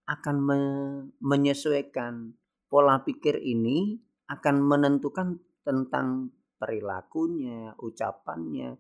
akan 0.08 0.36
me- 0.42 1.06
menyesuaikan 1.22 2.34
pola 2.66 3.04
pikir 3.04 3.38
ini 3.38 4.00
akan 4.30 4.56
menentukan 4.62 5.38
tentang 5.62 6.32
perilakunya, 6.56 7.74
ucapannya. 7.78 8.74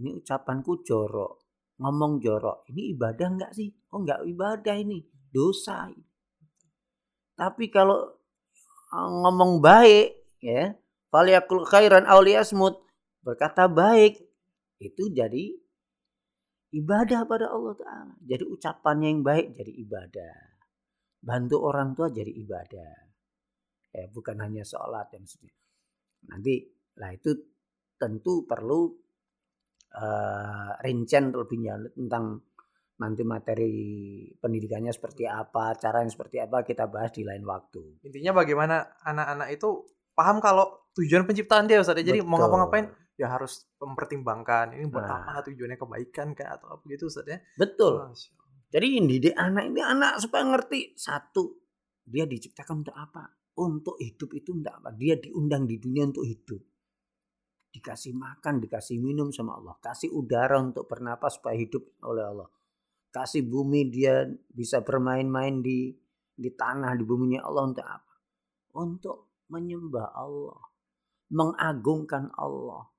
Ini 0.00 0.10
ucapanku 0.18 0.80
jorok, 0.82 1.32
ngomong 1.78 2.18
jorok. 2.18 2.64
Ini 2.72 2.96
ibadah 2.96 3.28
enggak 3.28 3.52
sih? 3.52 3.68
Oh 3.92 4.00
enggak 4.00 4.24
ibadah 4.24 4.76
ini, 4.76 5.04
dosa. 5.28 5.92
Tapi 7.36 7.68
kalau 7.68 8.16
uh, 8.92 9.10
ngomong 9.24 9.60
baik, 9.60 10.40
ya, 10.40 10.72
faliyakul 11.12 11.68
khairan 11.68 12.08
auliyasmut, 12.08 12.80
berkata 13.20 13.68
baik, 13.68 14.31
itu 14.82 15.14
jadi 15.14 15.54
ibadah 16.74 17.20
pada 17.28 17.46
Allah 17.52 17.74
Ta'ala. 17.78 18.14
Jadi 18.24 18.44
ucapannya 18.48 19.08
yang 19.12 19.22
baik 19.22 19.54
jadi 19.54 19.72
ibadah. 19.86 20.34
Bantu 21.22 21.56
orang 21.62 21.94
tua 21.94 22.10
jadi 22.10 22.32
ibadah. 22.32 22.92
Ya, 23.92 24.08
bukan 24.08 24.40
hanya 24.40 24.64
sholat 24.64 25.12
dan 25.12 25.22
sebagainya. 25.28 25.62
Nanti 26.32 26.54
lah 26.96 27.12
itu 27.12 27.30
tentu 28.00 28.48
perlu 28.48 28.90
eh, 29.94 30.70
rincian 30.82 31.30
lebih 31.30 31.58
jauh 31.62 31.92
tentang 31.94 32.40
nanti 33.02 33.22
materi 33.26 33.74
pendidikannya 34.38 34.94
seperti 34.94 35.26
apa, 35.26 35.74
cara 35.74 36.06
yang 36.06 36.12
seperti 36.12 36.38
apa 36.38 36.62
kita 36.62 36.86
bahas 36.86 37.10
di 37.10 37.26
lain 37.26 37.42
waktu. 37.42 38.02
Intinya 38.06 38.42
bagaimana 38.42 38.96
anak-anak 39.02 39.48
itu 39.50 39.68
paham 40.14 40.38
kalau 40.38 40.88
tujuan 40.94 41.26
penciptaan 41.26 41.66
dia 41.66 41.82
Ustaz. 41.82 41.98
Jadi 41.98 42.22
mau 42.22 42.38
Betul. 42.38 42.46
ngapa-ngapain 42.46 42.86
ya 43.22 43.30
harus 43.30 43.70
mempertimbangkan 43.78 44.74
ini 44.74 44.90
buat 44.90 45.06
Nah. 45.06 45.22
apa 45.22 45.46
tujuannya 45.46 45.78
kebaikan 45.78 46.34
kayak 46.34 46.58
atau 46.58 46.74
apa 46.74 46.82
gitu 46.90 47.06
Ustaz 47.06 47.30
ya. 47.30 47.38
Betul. 47.54 48.02
Allah. 48.02 48.18
Jadi 48.72 48.86
didik 49.04 49.36
anak 49.38 49.64
ini 49.70 49.80
anak 49.84 50.18
supaya 50.18 50.42
ngerti 50.48 50.98
satu 50.98 51.62
dia 52.02 52.26
diciptakan 52.26 52.82
untuk 52.82 52.96
apa? 52.98 53.30
Untuk 53.62 54.00
hidup 54.00 54.32
itu 54.34 54.56
untuk 54.56 54.72
apa? 54.74 54.90
Dia 54.96 55.20
diundang 55.20 55.68
di 55.68 55.76
dunia 55.78 56.08
untuk 56.08 56.26
hidup. 56.26 56.58
Dikasih 57.72 58.12
makan, 58.12 58.60
dikasih 58.60 59.00
minum 59.00 59.32
sama 59.32 59.56
Allah, 59.56 59.76
kasih 59.80 60.12
udara 60.12 60.60
untuk 60.60 60.84
bernapas 60.88 61.40
supaya 61.40 61.56
hidup 61.56 61.84
oleh 62.04 62.24
Allah. 62.24 62.48
Kasih 63.12 63.44
bumi 63.44 63.88
dia 63.92 64.24
bisa 64.52 64.80
bermain-main 64.84 65.60
di 65.60 65.92
di 66.32 66.50
tanah 66.52 66.96
di 66.96 67.04
buminya 67.04 67.44
Allah 67.44 67.64
untuk 67.68 67.84
apa? 67.84 68.14
Untuk 68.72 69.44
menyembah 69.52 70.16
Allah, 70.16 70.60
mengagungkan 71.32 72.32
Allah. 72.36 72.91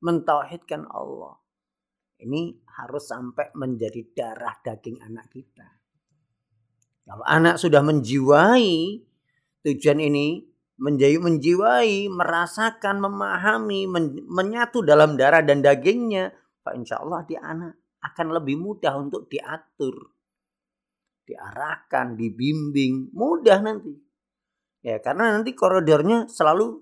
Mentauhidkan 0.00 0.84
Allah. 0.88 1.40
Ini 2.16 2.64
harus 2.80 3.04
sampai 3.12 3.52
menjadi 3.52 4.00
darah 4.16 4.56
daging 4.64 5.04
anak 5.04 5.28
kita. 5.28 5.68
Kalau 7.06 7.22
anak 7.22 7.60
sudah 7.60 7.84
menjiwai 7.84 8.98
tujuan 9.62 10.00
ini, 10.00 10.42
menjadi 10.80 11.16
menjiwai, 11.20 12.08
merasakan, 12.08 13.00
memahami, 13.00 13.88
men, 13.88 14.16
menyatu 14.28 14.84
dalam 14.84 15.16
darah 15.16 15.44
dan 15.44 15.60
dagingnya, 15.64 16.32
Pak 16.64 16.74
insya 16.76 17.00
Allah 17.00 17.24
dia 17.24 17.40
anak 17.44 17.74
akan 18.02 18.26
lebih 18.36 18.56
mudah 18.60 18.94
untuk 18.96 19.26
diatur, 19.26 20.12
diarahkan, 21.26 22.14
dibimbing, 22.14 23.10
mudah 23.10 23.58
nanti. 23.60 23.94
Ya 24.84 25.02
karena 25.02 25.34
nanti 25.34 25.56
koridornya 25.56 26.30
selalu, 26.30 26.78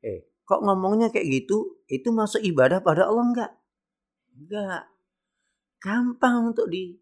eh 0.00 0.29
kok 0.50 0.66
ngomongnya 0.66 1.14
kayak 1.14 1.30
gitu, 1.30 1.78
itu 1.86 2.10
masuk 2.10 2.42
ibadah 2.42 2.82
pada 2.82 3.06
Allah 3.06 3.22
enggak? 3.22 3.52
Enggak. 4.34 4.90
Gampang 5.78 6.50
untuk 6.50 6.66
di 6.66 6.98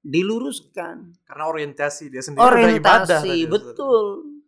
diluruskan. 0.00 1.12
Karena 1.28 1.44
orientasi 1.52 2.08
dia 2.08 2.24
sendiri 2.24 2.40
orientasi, 2.40 3.44
ibadah. 3.44 3.52
betul. 3.52 4.04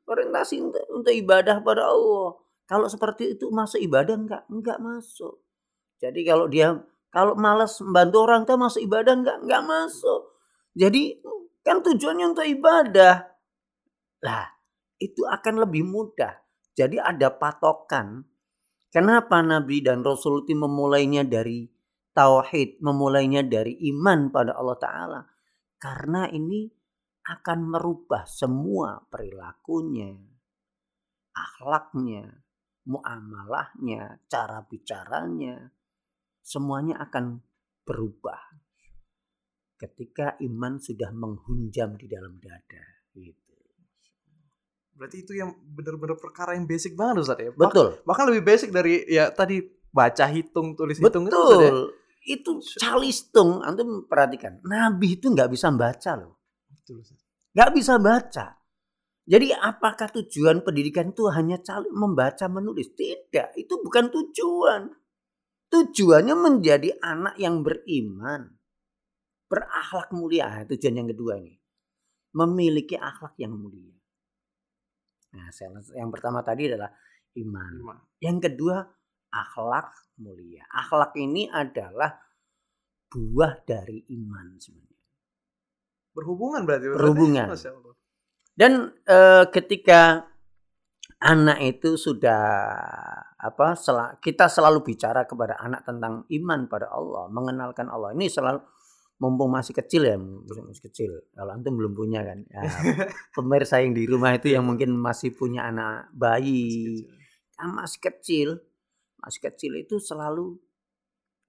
Orientasi 0.09 0.55
untuk, 0.65 0.85
untuk 0.89 1.13
ibadah 1.13 1.61
pada 1.61 1.93
Allah. 1.93 2.41
Kalau 2.65 2.89
seperti 2.89 3.37
itu 3.37 3.53
masuk 3.53 3.85
ibadah 3.85 4.17
enggak? 4.17 4.43
Enggak 4.49 4.81
masuk. 4.81 5.45
Jadi 6.01 6.25
kalau 6.25 6.49
dia 6.49 6.81
kalau 7.13 7.37
malas 7.37 7.77
membantu 7.85 8.25
orang 8.25 8.49
tua 8.49 8.57
masuk 8.57 8.81
ibadah 8.81 9.13
enggak? 9.13 9.39
Enggak 9.45 9.63
masuk. 9.69 10.21
Jadi 10.73 11.21
kan 11.61 11.85
tujuannya 11.85 12.33
untuk 12.33 12.49
ibadah. 12.49 13.29
Lah, 14.25 14.47
itu 14.97 15.21
akan 15.29 15.69
lebih 15.69 15.85
mudah. 15.85 16.42
Jadi 16.73 16.97
ada 16.97 17.29
patokan. 17.33 18.25
Kenapa 18.93 19.41
Nabi 19.41 19.81
dan 19.81 20.05
Rasul 20.05 20.45
itu 20.45 20.53
memulainya 20.53 21.25
dari 21.25 21.65
tauhid, 22.13 22.81
memulainya 22.85 23.41
dari 23.45 23.77
iman 23.93 24.29
pada 24.29 24.53
Allah 24.57 24.79
Ta'ala. 24.79 25.21
Karena 25.81 26.29
ini 26.29 26.69
akan 27.23 27.59
merubah 27.73 28.29
semua 28.29 29.01
perilakunya, 29.09 30.13
akhlaknya, 31.33 32.45
muamalahnya, 32.87 34.29
cara 34.29 34.61
bicaranya. 34.69 35.73
Semuanya 36.43 36.99
akan 37.07 37.39
berubah 37.87 38.63
ketika 39.83 40.39
iman 40.39 40.79
sudah 40.79 41.11
menghunjam 41.11 41.99
di 41.99 42.07
dalam 42.07 42.39
dada. 42.39 43.03
Gitu. 43.11 43.42
Berarti 44.93 45.25
itu 45.25 45.33
yang 45.35 45.57
benar-benar 45.73 46.21
perkara 46.21 46.55
yang 46.55 46.69
basic 46.69 46.95
banget 46.95 47.25
Ustaz 47.25 47.41
ya? 47.41 47.51
Betul. 47.53 47.99
Bahkan 48.05 48.25
lebih 48.29 48.43
basic 48.45 48.69
dari 48.71 49.03
ya 49.09 49.33
tadi 49.33 49.65
baca 49.91 50.25
hitung, 50.29 50.77
tulis 50.77 51.01
hitung 51.01 51.27
Betul. 51.29 51.49
itu. 51.49 51.59
ya? 51.61 51.73
Itu 52.23 52.51
calistung, 52.79 53.65
antum 53.67 54.07
perhatikan. 54.07 54.63
Nabi 54.63 55.19
itu 55.19 55.27
nggak 55.33 55.51
bisa 55.51 55.73
baca 55.75 56.11
loh. 56.15 56.39
Betul. 56.71 57.03
Ustaz. 57.03 57.19
Nggak 57.53 57.71
bisa 57.75 57.95
baca. 57.99 58.47
Jadi 59.23 59.55
apakah 59.55 60.11
tujuan 60.19 60.67
pendidikan 60.67 61.15
itu 61.15 61.31
hanya 61.31 61.63
cali, 61.63 61.87
membaca 61.95 62.51
menulis? 62.51 62.91
Tidak, 62.91 63.55
itu 63.55 63.75
bukan 63.79 64.11
tujuan. 64.11 64.91
Tujuannya 65.71 66.35
menjadi 66.37 66.99
anak 67.01 67.39
yang 67.39 67.63
beriman. 67.63 68.51
Berakhlak 69.47 70.11
mulia. 70.11 70.67
Tujuan 70.67 70.95
yang 71.01 71.09
kedua 71.15 71.39
ini. 71.39 71.55
Memiliki 72.35 72.99
akhlak 72.99 73.39
yang 73.39 73.55
mulia. 73.55 74.02
Nah, 75.33 75.49
saya- 75.49 75.73
yang 75.97 76.13
pertama 76.13 76.45
tadi 76.45 76.69
adalah 76.69 76.93
iman. 77.41 77.73
Iman. 77.81 77.99
Yang 78.21 78.39
kedua, 78.53 78.85
akhlak 79.33 79.89
mulia. 80.21 80.65
Akhlak 80.69 81.17
ini 81.17 81.49
adalah 81.49 82.21
buah 83.09 83.65
dari 83.65 84.05
iman 84.13 84.57
sebenarnya. 84.61 85.01
Berhubungan 86.13 86.61
berarti. 86.69 86.87
Berhubungan. 86.93 87.47
Dan 88.53 88.93
eh, 89.09 89.45
ketika 89.49 90.29
anak 91.23 91.59
itu 91.65 91.97
sudah 91.97 92.45
apa 93.33 93.73
sel- 93.79 94.21
kita 94.21 94.51
selalu 94.53 94.85
bicara 94.85 95.25
kepada 95.25 95.57
anak 95.57 95.89
tentang 95.89 96.29
iman 96.29 96.61
pada 96.69 96.93
Allah, 96.93 97.33
mengenalkan 97.33 97.89
Allah. 97.89 98.13
Ini 98.13 98.29
selalu 98.29 98.61
mumpung 99.23 99.55
masih 99.55 99.71
kecil 99.71 100.03
ya, 100.03 100.19
masih 100.19 100.83
kecil. 100.91 101.11
Kalau 101.31 101.55
antum 101.55 101.79
belum 101.79 101.95
punya 101.95 102.27
kan. 102.27 102.43
Ya, 102.51 102.67
pemirsa 103.39 103.79
yang 103.79 103.95
di 103.95 104.03
rumah 104.11 104.35
itu 104.35 104.51
yang 104.51 104.67
mungkin 104.67 104.99
masih 104.99 105.31
punya 105.31 105.71
anak 105.71 106.11
bayi, 106.11 107.07
yang 107.55 107.79
masih 107.79 108.03
kecil, 108.03 108.59
masih 109.23 109.41
kecil 109.47 109.79
itu 109.79 110.03
selalu 110.03 110.59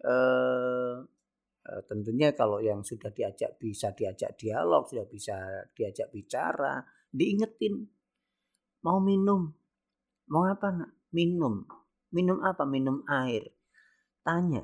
eh, 0.06 1.02
eh, 1.66 1.82
tentunya 1.90 2.38
kalau 2.38 2.62
yang 2.62 2.86
sudah 2.86 3.10
diajak 3.10 3.58
bisa 3.58 3.90
diajak 3.98 4.38
dialog, 4.38 4.86
sudah 4.86 5.10
bisa 5.10 5.66
diajak 5.74 6.14
bicara, 6.14 6.86
diingetin 7.10 7.90
mau 8.86 9.02
minum, 9.02 9.50
mau 10.30 10.46
apa 10.46 10.70
nak? 10.70 10.92
Minum, 11.10 11.66
minum 12.14 12.38
apa? 12.46 12.70
Minum 12.70 13.02
air. 13.10 13.50
Tanya, 14.22 14.62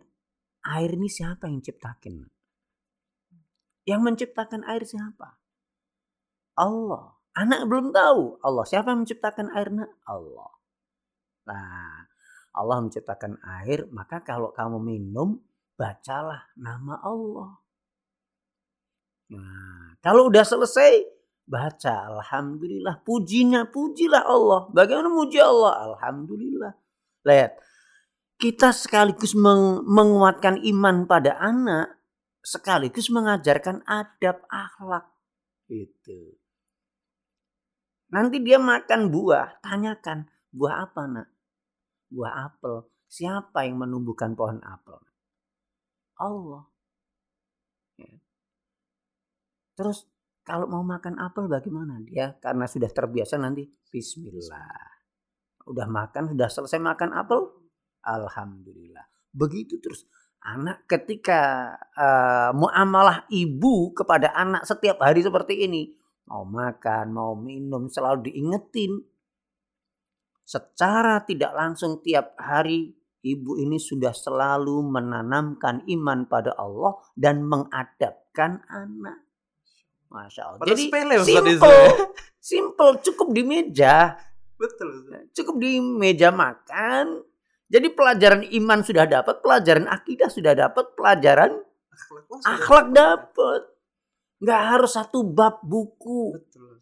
air 0.66 0.94
ini 0.94 1.10
siapa 1.10 1.50
yang 1.50 1.62
ciptakin? 1.66 2.26
Nak? 2.26 2.39
Yang 3.90 4.02
menciptakan 4.06 4.62
air 4.70 4.86
siapa? 4.86 5.42
Allah. 6.54 7.18
Anak 7.34 7.66
belum 7.66 7.90
tahu. 7.90 8.38
Allah. 8.46 8.66
Siapa 8.70 8.94
yang 8.94 9.02
menciptakan 9.02 9.50
air? 9.58 9.74
Allah. 10.06 10.52
Nah, 11.50 12.06
Allah 12.54 12.78
menciptakan 12.86 13.42
air, 13.66 13.90
maka 13.90 14.22
kalau 14.22 14.54
kamu 14.54 14.78
minum, 14.78 15.42
bacalah 15.74 16.46
nama 16.54 17.02
Allah. 17.02 17.58
Nah, 19.34 19.98
kalau 20.06 20.30
udah 20.30 20.46
selesai, 20.46 21.06
baca 21.50 21.94
Alhamdulillah. 22.14 23.02
Pujinya, 23.02 23.66
pujilah 23.70 24.26
Allah. 24.26 24.70
Bagaimana 24.70 25.10
muji 25.10 25.42
Allah? 25.42 25.94
Alhamdulillah. 25.94 26.74
Lihat, 27.26 27.52
kita 28.40 28.74
sekaligus 28.74 29.34
meng- 29.38 29.86
menguatkan 29.86 30.62
iman 30.62 31.06
pada 31.06 31.38
anak, 31.38 31.99
sekaligus 32.44 33.12
mengajarkan 33.12 33.84
adab 33.86 34.44
akhlak. 34.50 35.06
Itu. 35.70 36.40
Nanti 38.10 38.42
dia 38.42 38.58
makan 38.58 39.14
buah, 39.14 39.62
tanyakan, 39.62 40.26
buah 40.50 40.90
apa 40.90 41.02
nak? 41.06 41.28
Buah 42.10 42.50
apel. 42.50 42.90
Siapa 43.10 43.66
yang 43.66 43.78
menumbuhkan 43.78 44.34
pohon 44.34 44.62
apel? 44.66 44.98
Allah. 46.18 46.66
Ya. 47.98 48.18
Terus 49.78 50.10
kalau 50.42 50.66
mau 50.66 50.82
makan 50.82 51.22
apel 51.22 51.46
bagaimana? 51.46 52.02
Dia 52.02 52.34
karena 52.42 52.66
sudah 52.66 52.90
terbiasa 52.90 53.38
nanti 53.38 53.70
Bismillah. 53.90 54.98
Udah 55.70 55.86
makan, 55.86 56.34
sudah 56.34 56.50
selesai 56.50 56.82
makan 56.82 57.14
apel, 57.14 57.46
Alhamdulillah. 58.02 59.06
Begitu 59.30 59.78
terus. 59.78 60.10
Anak 60.40 60.88
ketika 60.88 61.76
uh, 62.00 62.56
muamalah 62.56 63.28
ibu 63.28 63.92
kepada 63.92 64.32
anak 64.32 64.64
setiap 64.64 65.04
hari 65.04 65.20
seperti 65.20 65.68
ini. 65.68 65.92
Mau 66.30 66.48
makan, 66.48 67.12
mau 67.12 67.34
minum, 67.36 67.92
selalu 67.92 68.32
diingetin. 68.32 69.04
Secara 70.46 71.22
tidak 71.28 71.52
langsung 71.54 72.00
tiap 72.02 72.40
hari 72.40 72.96
ibu 73.22 73.60
ini 73.60 73.78
sudah 73.78 74.16
selalu 74.16 74.80
menanamkan 74.86 75.84
iman 75.86 76.26
pada 76.26 76.56
Allah 76.56 76.96
dan 77.14 77.44
mengadapkan 77.44 78.64
anak. 78.72 79.28
Masya 80.10 80.42
Allah. 80.56 80.66
Jadi 80.66 80.84
sepele, 80.90 81.16
simple, 81.22 81.82
simple, 82.42 82.94
cukup 83.06 83.28
di 83.30 83.44
meja, 83.46 84.18
Betul. 84.60 85.08
Cukup 85.32 85.56
di 85.56 85.80
meja 85.80 86.36
makan. 86.36 87.24
Jadi 87.70 87.88
pelajaran 87.94 88.42
iman 88.50 88.82
sudah 88.82 89.06
dapat, 89.06 89.46
pelajaran 89.46 89.86
akidah 89.86 90.26
sudah 90.26 90.58
dapat, 90.58 90.90
pelajaran 90.98 91.54
Akhlak, 92.48 92.96
dapat. 92.96 93.62
Nggak 94.40 94.62
harus 94.72 94.92
satu 94.96 95.22
bab 95.28 95.62
buku. 95.62 96.34
Betul. 96.40 96.80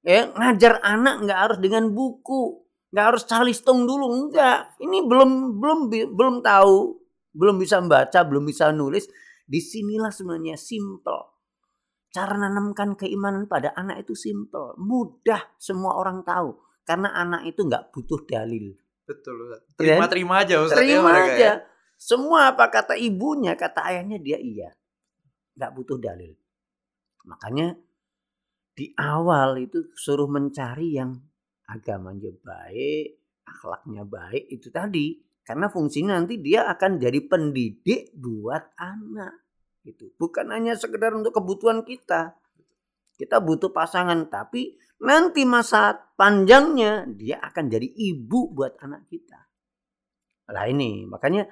Ya, 0.00 0.32
ngajar 0.32 0.80
anak 0.80 1.28
nggak 1.28 1.40
harus 1.40 1.58
dengan 1.60 1.92
buku, 1.92 2.64
nggak 2.92 3.06
harus 3.12 3.22
calistung 3.28 3.84
dulu, 3.84 4.08
enggak. 4.16 4.76
Ini 4.80 5.04
belum 5.04 5.60
belum 5.60 5.78
belum 5.92 6.34
tahu, 6.40 6.76
belum 7.36 7.56
bisa 7.60 7.80
membaca, 7.80 8.20
belum 8.24 8.44
bisa 8.48 8.72
nulis. 8.72 9.08
Di 9.44 9.60
sinilah 9.60 10.12
sebenarnya 10.12 10.56
simple. 10.56 11.36
Cara 12.10 12.34
nanamkan 12.34 12.98
keimanan 12.98 13.46
pada 13.46 13.70
anak 13.76 14.02
itu 14.02 14.18
simple, 14.18 14.74
mudah 14.80 15.54
semua 15.60 16.00
orang 16.00 16.26
tahu. 16.26 16.58
Karena 16.82 17.14
anak 17.14 17.46
itu 17.46 17.68
nggak 17.68 17.92
butuh 17.94 18.24
dalil. 18.26 18.74
Betul. 19.10 19.50
Ustaz. 19.50 19.60
Iya. 19.66 19.74
Terima-terima 19.98 20.34
aja 20.38 20.54
Ustaz. 20.62 20.78
ya, 20.78 20.78
Terima 20.78 21.10
ya. 21.10 21.22
aja. 21.26 21.50
Semua 21.98 22.54
apa 22.54 22.70
kata 22.70 22.94
ibunya, 22.94 23.58
kata 23.58 23.82
ayahnya 23.90 24.22
dia 24.22 24.38
iya. 24.38 24.70
Nggak 25.58 25.72
butuh 25.74 25.98
dalil. 25.98 26.32
Makanya 27.26 27.74
di 28.72 28.94
awal 28.96 29.60
itu 29.60 29.90
suruh 29.98 30.30
mencari 30.30 30.96
yang 30.96 31.12
agamanya 31.68 32.32
baik, 32.40 33.20
akhlaknya 33.44 34.06
baik 34.06 34.48
itu 34.48 34.70
tadi. 34.70 35.18
Karena 35.44 35.66
fungsinya 35.66 36.14
nanti 36.14 36.38
dia 36.38 36.70
akan 36.70 37.02
jadi 37.02 37.20
pendidik 37.26 38.14
buat 38.14 38.70
anak. 38.78 39.34
Itu 39.82 40.14
bukan 40.14 40.54
hanya 40.54 40.78
sekedar 40.78 41.10
untuk 41.10 41.34
kebutuhan 41.34 41.82
kita. 41.82 42.38
Kita 43.18 43.36
butuh 43.42 43.68
pasangan, 43.74 44.30
tapi 44.32 44.80
nanti 45.00 45.48
masa 45.48 45.96
panjangnya 46.16 47.08
dia 47.08 47.40
akan 47.40 47.72
jadi 47.72 47.88
ibu 47.88 48.52
buat 48.52 48.76
anak 48.80 49.08
kita. 49.08 49.40
Lah 50.50 50.66
ini, 50.66 51.06
makanya 51.08 51.46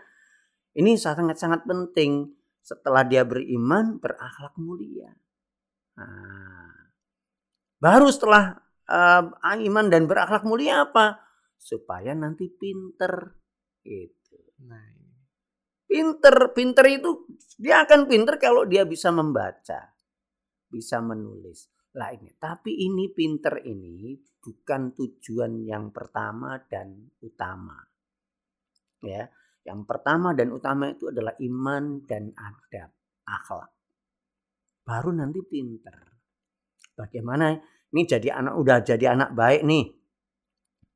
ini 0.77 0.99
sangat-sangat 0.99 1.65
penting 1.65 2.29
setelah 2.61 3.07
dia 3.07 3.25
beriman 3.25 3.97
berakhlak 3.97 4.53
mulia. 4.61 5.09
Nah, 5.97 6.93
baru 7.81 8.13
setelah 8.13 8.59
uh, 8.87 9.55
iman 9.57 9.87
dan 9.89 10.05
berakhlak 10.05 10.45
mulia 10.45 10.85
apa? 10.85 11.19
Supaya 11.57 12.13
nanti 12.13 12.53
pinter. 12.53 13.39
Gitu. 13.81 14.37
Nah, 14.69 14.85
pinter, 15.89 16.53
pinter 16.53 16.85
itu 16.93 17.25
dia 17.57 17.83
akan 17.87 18.05
pinter 18.05 18.37
kalau 18.37 18.69
dia 18.69 18.85
bisa 18.85 19.09
membaca 19.09 19.97
bisa 20.69 21.01
menulis. 21.01 21.73
Lah 21.97 22.13
ini, 22.13 22.29
tapi 22.37 22.85
ini 22.85 23.09
pinter 23.09 23.65
ini 23.65 24.13
bukan 24.45 24.93
tujuan 24.93 25.65
yang 25.65 25.89
pertama 25.89 26.61
dan 26.69 27.09
utama. 27.25 27.81
Ya, 29.01 29.31
yang 29.65 29.89
pertama 29.89 30.37
dan 30.37 30.53
utama 30.53 30.93
itu 30.93 31.09
adalah 31.09 31.33
iman 31.41 32.05
dan 32.05 32.35
adab, 32.37 32.93
akhlak. 33.25 33.73
Baru 34.85 35.17
nanti 35.17 35.41
pinter. 35.45 35.97
Bagaimana 36.93 37.57
ini 37.95 38.03
jadi 38.05 38.37
anak 38.37 38.55
udah 38.59 38.79
jadi 38.85 39.17
anak 39.17 39.33
baik 39.33 39.65
nih. 39.65 39.87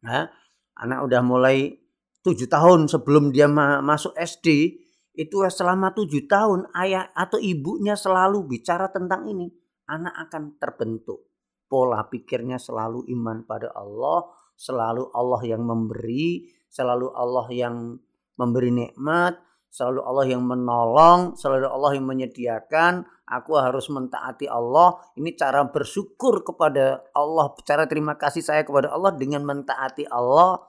Nah, 0.02 0.28
anak 0.76 0.98
udah 1.08 1.22
mulai 1.24 1.72
tujuh 2.20 2.50
tahun 2.50 2.90
sebelum 2.90 3.32
dia 3.32 3.48
masuk 3.80 4.12
SD 4.18 4.76
itu 5.12 5.36
selama 5.52 5.92
tujuh 5.92 6.24
tahun 6.24 6.68
ayah 6.72 7.12
atau 7.12 7.36
ibunya 7.36 7.92
selalu 7.92 8.48
bicara 8.48 8.88
tentang 8.88 9.28
ini 9.28 9.61
anak 9.88 10.14
akan 10.28 10.58
terbentuk. 10.58 11.26
Pola 11.66 12.04
pikirnya 12.04 12.60
selalu 12.60 13.08
iman 13.16 13.48
pada 13.48 13.72
Allah, 13.72 14.28
selalu 14.52 15.08
Allah 15.16 15.40
yang 15.42 15.64
memberi, 15.64 16.46
selalu 16.68 17.16
Allah 17.16 17.46
yang 17.48 17.96
memberi 18.36 18.70
nikmat, 18.70 19.40
selalu 19.72 20.04
Allah 20.04 20.26
yang 20.28 20.44
menolong, 20.44 21.32
selalu 21.32 21.66
Allah 21.72 21.92
yang 21.96 22.06
menyediakan. 22.06 23.08
Aku 23.24 23.56
harus 23.56 23.88
mentaati 23.88 24.44
Allah. 24.44 25.00
Ini 25.16 25.32
cara 25.32 25.64
bersyukur 25.64 26.44
kepada 26.44 27.00
Allah, 27.16 27.56
cara 27.64 27.88
terima 27.88 28.20
kasih 28.20 28.44
saya 28.44 28.60
kepada 28.68 28.92
Allah 28.92 29.16
dengan 29.16 29.40
mentaati 29.48 30.04
Allah 30.12 30.60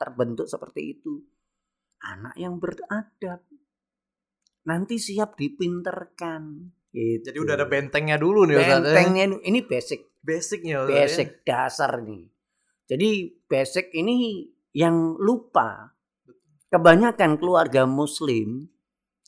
terbentuk 0.00 0.48
seperti 0.48 0.96
itu. 0.96 1.20
Anak 2.00 2.32
yang 2.40 2.56
beradab 2.56 3.44
nanti 4.64 4.96
siap 4.96 5.36
dipinterkan. 5.36 6.72
Gitu. 6.96 7.28
Jadi 7.28 7.38
udah 7.44 7.54
ada 7.60 7.68
bentengnya 7.68 8.16
dulu 8.16 8.48
nih 8.48 8.56
Ustaz. 8.56 8.72
Ya? 8.72 8.80
Bentengnya 8.80 9.24
ini 9.44 9.60
basic. 9.60 10.00
Basicnya 10.24 10.88
Ustaz. 10.88 10.96
Basic 10.96 11.28
ya? 11.28 11.40
dasar 11.44 11.92
nih. 12.00 12.24
Jadi 12.88 13.08
basic 13.44 13.92
ini 13.92 14.48
yang 14.72 15.20
lupa. 15.20 15.92
Kebanyakan 16.72 17.36
keluarga 17.36 17.84
muslim 17.84 18.64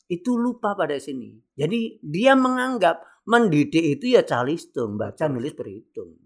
itu 0.09 0.31
lupa 0.33 0.73
pada 0.73 0.97
sini. 0.97 1.37
Jadi 1.53 2.01
dia 2.01 2.33
menganggap 2.33 3.05
mendidik 3.29 4.01
itu 4.01 4.17
ya 4.17 4.25
calistung, 4.25 4.97
baca 4.97 5.29
nulis 5.29 5.53
berhitung. 5.53 6.17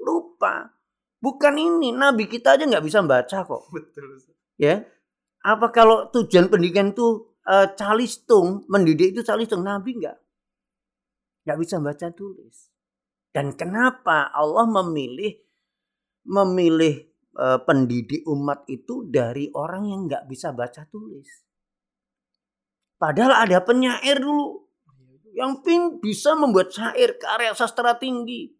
Lupa. 0.00 0.72
Bukan 1.20 1.60
ini, 1.60 1.92
nabi 1.92 2.24
kita 2.24 2.56
aja 2.56 2.64
nggak 2.64 2.80
bisa 2.80 3.04
baca 3.04 3.44
kok. 3.44 3.68
Betul. 3.68 4.16
Ya. 4.56 4.88
Apa 5.44 5.68
kalau 5.68 6.08
tujuan 6.08 6.48
pendidikan 6.48 6.96
itu 6.96 7.36
uh, 7.44 7.68
calistung, 7.76 8.64
mendidik 8.72 9.12
itu 9.12 9.20
calistung, 9.20 9.60
nabi 9.60 10.00
nggak 10.00 10.16
nggak 11.44 11.58
bisa 11.60 11.76
baca 11.80 12.08
tulis. 12.12 12.70
Dan 13.30 13.54
kenapa 13.54 14.28
Allah 14.34 14.66
memilih 14.66 15.38
memilih 16.26 17.06
e, 17.32 17.46
pendidik 17.62 18.26
umat 18.26 18.66
itu 18.66 19.06
dari 19.06 19.48
orang 19.54 19.86
yang 19.86 20.00
nggak 20.10 20.26
bisa 20.26 20.50
baca 20.50 20.82
tulis? 20.90 21.46
Padahal 23.00 23.48
ada 23.48 23.62
penyair 23.64 24.20
dulu 24.20 24.66
yang 25.32 25.62
pin 25.62 26.02
bisa 26.02 26.34
membuat 26.34 26.74
syair 26.74 27.16
karya 27.16 27.54
sastra 27.54 27.96
tinggi. 27.96 28.50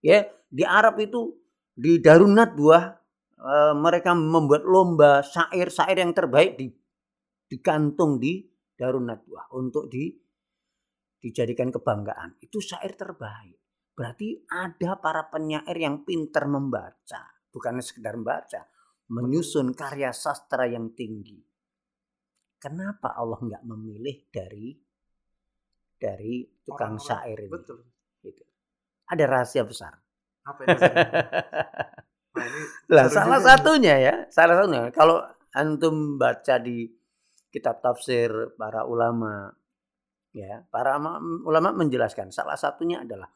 Ya, 0.00 0.24
di 0.48 0.62
Arab 0.62 1.02
itu 1.02 1.34
di 1.74 1.98
Darunat 1.98 2.54
buah 2.54 2.94
e, 3.36 3.52
mereka 3.74 4.14
membuat 4.14 4.62
lomba 4.62 5.20
syair-syair 5.26 5.98
yang 5.98 6.14
terbaik 6.14 6.54
di 6.54 6.70
digantung 7.50 8.22
di 8.22 8.46
Darunat 8.78 9.26
buah 9.26 9.50
untuk 9.52 9.90
di 9.90 10.23
dijadikan 11.24 11.72
kebanggaan. 11.72 12.36
Itu 12.44 12.60
syair 12.60 12.92
terbaik. 12.92 13.56
Berarti 13.96 14.44
ada 14.52 15.00
para 15.00 15.24
penyair 15.32 15.72
yang 15.72 16.04
pintar 16.04 16.44
membaca. 16.44 17.40
Bukan 17.48 17.80
sekedar 17.80 18.20
membaca. 18.20 18.68
Menyusun 19.08 19.72
karya 19.72 20.12
sastra 20.12 20.68
yang 20.68 20.92
tinggi. 20.92 21.40
Kenapa 22.60 23.16
Allah 23.16 23.40
nggak 23.40 23.64
memilih 23.64 24.28
dari 24.28 24.76
dari 25.96 26.44
tukang 26.60 27.00
Orang 27.00 27.04
syair 27.04 27.38
ini? 27.40 27.52
Betul. 27.52 27.80
Gitu. 28.20 28.44
Ada 29.08 29.24
rahasia 29.24 29.64
besar. 29.64 29.96
Apa 30.44 30.60
itu? 30.64 30.76
nah, 32.36 32.44
ini 32.44 32.60
lah, 32.92 33.06
salah 33.08 33.40
satunya 33.40 33.94
ya, 34.00 34.14
salah 34.28 34.60
satunya 34.60 34.92
kalau 34.92 35.20
antum 35.56 36.16
baca 36.20 36.60
di 36.60 36.88
kitab 37.52 37.80
tafsir 37.84 38.28
para 38.56 38.84
ulama 38.88 39.54
ya 40.34 40.66
para 40.66 40.98
ulama 41.46 41.70
menjelaskan 41.70 42.34
salah 42.34 42.58
satunya 42.58 43.06
adalah 43.06 43.30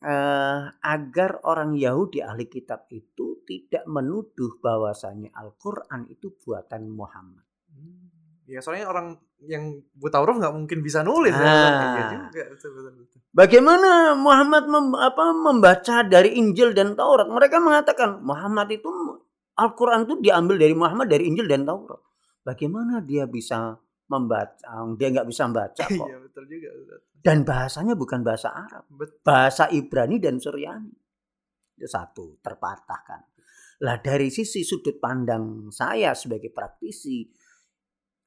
eh, 0.00 0.62
agar 0.72 1.30
orang 1.44 1.76
Yahudi 1.76 2.24
ahli 2.24 2.48
kitab 2.48 2.88
itu 2.88 3.44
tidak 3.44 3.84
menuduh 3.84 4.56
bahwasanya 4.64 5.28
Al-Qur'an 5.36 6.08
itu 6.08 6.32
buatan 6.40 6.88
Muhammad. 6.88 7.44
Hmm. 7.68 8.08
Ya 8.48 8.64
soalnya 8.64 8.88
orang 8.88 9.20
yang 9.42 9.84
buta 9.94 10.22
huruf 10.22 10.38
nggak 10.38 10.54
mungkin 10.54 10.78
bisa 10.86 11.02
nulis 11.02 11.34
nah, 11.34 12.30
ya. 12.30 12.46
betul, 12.50 12.70
betul. 12.78 13.20
Bagaimana 13.34 14.14
Muhammad 14.14 14.70
mem, 14.70 14.86
apa, 14.94 15.24
membaca 15.34 15.96
dari 16.06 16.38
Injil 16.38 16.70
dan 16.76 16.94
Taurat? 16.94 17.26
Mereka 17.26 17.58
mengatakan 17.58 18.22
Muhammad 18.22 18.70
itu 18.70 18.90
Al-Quran 19.58 20.06
itu 20.06 20.14
diambil 20.22 20.56
dari 20.62 20.74
Muhammad 20.78 21.10
dari 21.10 21.26
Injil 21.26 21.50
dan 21.50 21.66
Taurat. 21.66 21.98
Bagaimana 22.42 23.02
dia 23.02 23.26
bisa 23.26 23.81
membaca, 24.12 24.84
dia 25.00 25.08
nggak 25.08 25.28
bisa 25.28 25.48
membaca 25.48 25.84
kok. 25.98 26.06
Iya 26.08 26.18
betul 26.20 26.44
juga. 26.44 26.70
Dan 27.22 27.48
bahasanya 27.48 27.94
bukan 27.96 28.20
bahasa 28.20 28.52
Arab, 28.52 28.84
betul. 28.92 29.18
bahasa 29.24 29.64
Ibrani 29.72 30.20
dan 30.20 30.36
Suryani. 30.36 30.92
Itu 31.80 31.88
satu 31.88 32.36
terpatahkan. 32.44 33.20
Lah 33.82 33.96
dari 33.98 34.28
sisi 34.28 34.62
sudut 34.62 35.00
pandang 35.00 35.72
saya 35.72 36.12
sebagai 36.12 36.52
praktisi, 36.52 37.26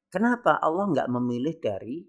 kenapa 0.10 0.58
Allah 0.60 0.90
nggak 0.92 1.10
memilih 1.14 1.56
dari 1.62 2.04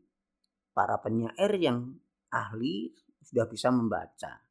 para 0.73 0.99
penyair 0.99 1.53
yang 1.61 1.95
ahli 2.33 2.91
sudah 3.23 3.47
bisa 3.47 3.71
membaca, 3.71 4.43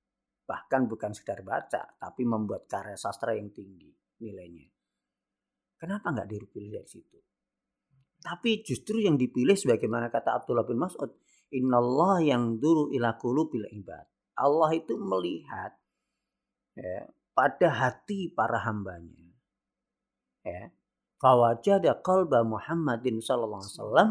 bahkan 0.47 0.87
bukan 0.87 1.11
sekedar 1.11 1.43
baca, 1.43 1.97
tapi 1.99 2.23
membuat 2.23 2.69
karya 2.69 2.95
sastra 2.95 3.35
yang 3.35 3.51
tinggi 3.51 3.91
nilainya. 4.23 4.67
Kenapa 5.75 6.15
nggak 6.15 6.27
dipilih 6.31 6.79
dari 6.79 6.87
situ? 6.87 7.19
Tapi 8.25 8.65
justru 8.65 9.05
yang 9.05 9.21
dipilih 9.21 9.53
sebagaimana 9.53 10.09
kata 10.09 10.41
Abdullah 10.41 10.65
bin 10.65 10.81
Mas'ud, 10.81 11.13
Innallah 11.53 12.25
yang 12.25 12.57
dulu 12.57 12.89
ila 12.89 13.13
qulubil 13.21 13.69
ibad. 13.69 14.03
Allah 14.35 14.69
itu 14.73 14.97
melihat 14.97 15.77
ya, 16.73 17.05
pada 17.37 17.69
hati 17.69 18.33
para 18.33 18.59
hambanya. 18.65 19.29
Ya. 20.41 20.73
Fawajada 21.21 22.01
qalba 22.01 22.43
Muhammadin 22.43 23.23
sallallahu 23.23 23.61
alaihi 23.61 23.75
wasallam 23.77 24.09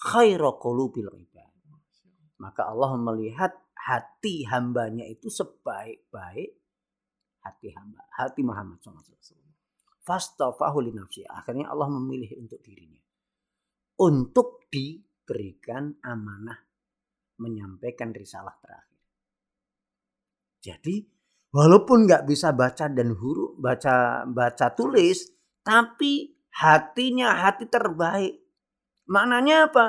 khaira 0.00 0.50
qulubil 0.58 1.12
ibad. 1.14 1.52
Maka 2.40 2.66
Allah 2.66 2.96
melihat 2.98 3.54
hati 3.76 4.48
hambanya 4.48 5.06
itu 5.06 5.30
sebaik-baik 5.30 6.58
hati 7.44 7.68
hamba, 7.76 8.02
hati 8.08 8.40
Muhammad 8.40 8.80
sallallahu 8.80 9.04
alaihi 9.04 9.20
wasallam. 9.20 9.52
Fastafahu 10.04 10.78
li 10.80 10.92
nafsi. 10.96 11.22
Akhirnya 11.28 11.70
Allah 11.70 11.86
memilih 11.92 12.34
untuk 12.40 12.58
dirinya 12.64 13.03
untuk 14.00 14.66
diberikan 14.70 15.94
amanah 16.02 16.58
menyampaikan 17.38 18.14
risalah 18.14 18.54
terakhir. 18.58 19.00
Jadi 20.64 21.04
walaupun 21.54 22.08
nggak 22.08 22.26
bisa 22.26 22.50
baca 22.56 22.88
dan 22.90 23.14
huruf 23.14 23.54
baca 23.60 24.24
baca 24.26 24.66
tulis, 24.72 25.28
tapi 25.62 26.34
hatinya 26.50 27.44
hati 27.44 27.68
terbaik. 27.68 28.34
Maknanya 29.10 29.68
apa? 29.68 29.86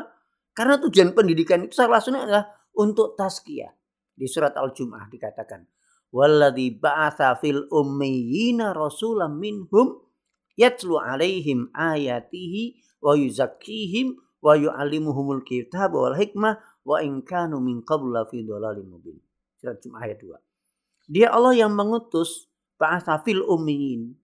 Karena 0.51 0.79
tujuan 0.79 1.15
pendidikan 1.15 1.63
itu 1.63 1.75
salah 1.75 1.99
satunya 1.99 2.27
adalah 2.27 2.45
untuk 2.75 3.15
tazkiyah, 3.15 3.71
Di 4.15 4.27
surat 4.31 4.55
Al-Jum'ah 4.55 5.11
dikatakan, 5.11 5.67
"Walladzi 6.15 6.79
ba'atsa 6.79 7.35
fil 7.39 7.67
ummiyina 7.67 8.71
rasulam 8.71 9.35
minhum 9.39 10.04
yatlu 10.55 10.99
alaihim 10.99 11.71
ayatihi 11.71 12.79
wa 13.03 13.13
yuzakkihim 13.15 14.17
wa 14.41 14.55
yu'allimuhumul 14.55 15.43
kitab 15.43 15.95
wal 15.95 16.15
hikmah 16.15 16.59
wa 16.83 16.97
in 17.03 17.21
kanu 17.21 17.59
min 17.61 17.83
qabla 17.83 18.27
fi 18.27 18.43
dhalalim 18.43 18.89
mubin." 18.89 19.19
Surat 19.59 19.79
Jum'ah 19.79 20.03
ayat 20.03 20.19
2. 20.19 21.11
Dia 21.11 21.29
Allah 21.31 21.53
yang 21.53 21.71
mengutus 21.73 22.49
ba'atsa 22.81 23.21
fil 23.21 23.45
ummiyin. 23.45 24.17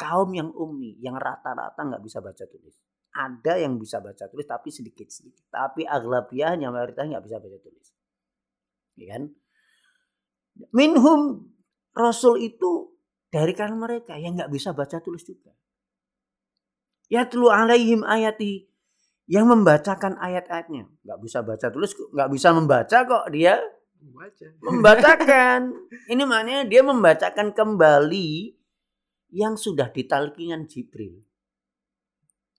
Kaum 0.00 0.32
yang 0.32 0.48
ummi, 0.56 0.96
yang 1.04 1.20
rata-rata 1.20 1.76
nggak 1.76 2.00
bisa 2.00 2.24
baca 2.24 2.44
tulis. 2.48 2.72
Ada 3.12 3.60
yang 3.60 3.76
bisa 3.76 4.00
baca 4.00 4.24
tulis 4.32 4.48
tapi 4.48 4.72
sedikit-sedikit. 4.72 5.52
Tapi 5.52 5.84
aglabiahnya 5.84 6.72
mayoritas 6.72 7.04
nggak 7.04 7.24
bisa 7.26 7.36
baca 7.36 7.58
tulis. 7.60 7.86
Ya 8.96 9.16
kan? 9.16 9.22
Minhum 10.72 11.52
Rasul 11.92 12.40
itu 12.48 12.89
dari 13.30 13.54
kalangan 13.54 13.78
mereka 13.78 14.18
yang 14.18 14.34
nggak 14.34 14.50
bisa 14.50 14.74
baca 14.74 14.98
tulis 14.98 15.22
juga. 15.22 15.54
Ya 17.10 17.26
telu 17.26 17.50
alaihim 17.50 18.02
ayati 18.02 18.66
yang 19.30 19.46
membacakan 19.46 20.18
ayat-ayatnya. 20.18 20.90
Nggak 21.06 21.18
bisa 21.22 21.38
baca 21.46 21.66
tulis 21.70 21.94
nggak 21.94 22.30
bisa 22.34 22.48
membaca 22.50 22.98
kok 23.06 23.26
dia. 23.30 23.58
Membaca. 24.00 24.46
membacakan. 24.64 25.60
Ini 26.10 26.22
maknanya 26.26 26.64
dia 26.66 26.82
membacakan 26.82 27.54
kembali 27.54 28.58
yang 29.30 29.54
sudah 29.54 29.92
ditalkingan 29.94 30.66
Jibril. 30.66 31.22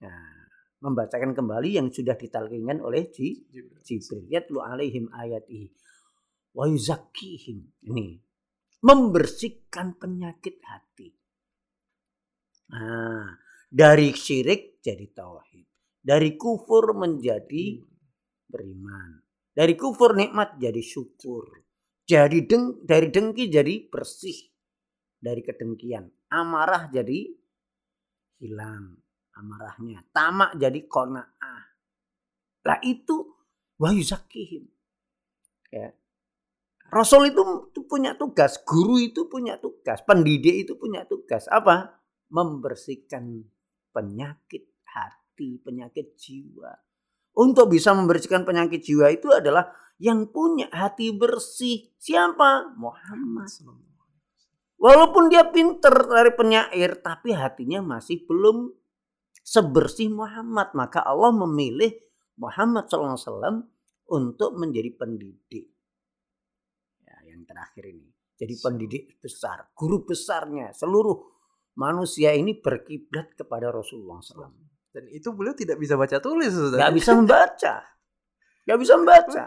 Nah, 0.06 0.48
membacakan 0.80 1.36
kembali 1.36 1.82
yang 1.82 1.88
sudah 1.92 2.16
ditalkinkan 2.16 2.80
oleh 2.80 3.12
Ji- 3.12 3.44
Jibril. 3.84 4.30
Yatlu 4.32 4.64
alaihim 4.64 5.12
ayatihi 5.12 5.68
wa 6.56 6.70
yuzakkihim. 6.70 7.90
Ini 7.90 8.31
membersihkan 8.82 9.98
penyakit 9.98 10.58
hati. 10.66 11.10
Nah 12.72 13.42
dari 13.72 14.12
syirik 14.12 14.84
jadi 14.84 15.08
tauhid 15.16 15.64
dari 16.04 16.36
kufur 16.36 16.92
menjadi 16.92 17.80
beriman 18.52 19.24
dari 19.56 19.80
kufur 19.80 20.12
nikmat 20.20 20.60
jadi 20.60 20.84
syukur 20.84 21.64
jadi 22.04 22.44
deng 22.44 22.84
dari 22.84 23.08
dengki 23.08 23.48
jadi 23.48 23.88
bersih 23.88 24.36
dari 25.16 25.40
kedengkian 25.40 26.12
amarah 26.28 26.92
jadi 26.92 27.32
hilang 28.44 29.00
amarahnya 29.40 30.04
tamak 30.12 30.60
jadi 30.60 30.84
kona'ah 30.92 31.64
lah 32.68 32.80
itu 32.84 33.24
wa 33.80 33.96
yuzakkihim 33.96 34.68
ya 35.72 35.96
Rasul 36.92 37.32
itu, 37.32 37.72
punya 37.88 38.20
tugas, 38.20 38.60
guru 38.68 39.00
itu 39.00 39.32
punya 39.32 39.56
tugas, 39.56 40.04
pendidik 40.04 40.68
itu 40.68 40.76
punya 40.76 41.08
tugas. 41.08 41.48
Apa? 41.48 42.04
Membersihkan 42.28 43.48
penyakit 43.96 44.68
hati, 44.84 45.56
penyakit 45.64 46.20
jiwa. 46.20 46.76
Untuk 47.32 47.72
bisa 47.72 47.96
membersihkan 47.96 48.44
penyakit 48.44 48.84
jiwa 48.84 49.08
itu 49.08 49.32
adalah 49.32 49.72
yang 50.04 50.28
punya 50.36 50.68
hati 50.68 51.16
bersih. 51.16 51.96
Siapa? 51.96 52.76
Muhammad. 52.76 53.48
Walaupun 54.76 55.32
dia 55.32 55.48
pinter 55.48 55.96
dari 56.12 56.36
penyair, 56.36 57.00
tapi 57.00 57.32
hatinya 57.32 57.80
masih 57.80 58.28
belum 58.28 58.68
sebersih 59.48 60.12
Muhammad. 60.12 60.76
Maka 60.76 61.08
Allah 61.08 61.32
memilih 61.32 61.96
Muhammad 62.36 62.92
SAW 62.92 63.64
untuk 64.12 64.60
menjadi 64.60 64.92
pendidik 64.92 65.72
terakhir 67.52 67.84
ini. 67.92 68.08
Jadi 68.40 68.54
pendidik 68.58 69.20
besar, 69.20 69.70
guru 69.76 70.08
besarnya 70.08 70.72
seluruh 70.72 71.20
manusia 71.78 72.34
ini 72.34 72.58
berkiblat 72.58 73.38
kepada 73.38 73.70
Rasulullah 73.70 74.24
SAW. 74.24 74.50
Dan 74.92 75.08
itu 75.12 75.30
beliau 75.36 75.54
tidak 75.54 75.78
bisa 75.78 75.94
baca 76.00 76.18
tulis. 76.18 76.52
Gak 76.52 76.96
bisa 76.96 77.12
membaca, 77.14 77.76
gak 78.66 78.80
bisa 78.80 78.94
membaca. 78.98 79.44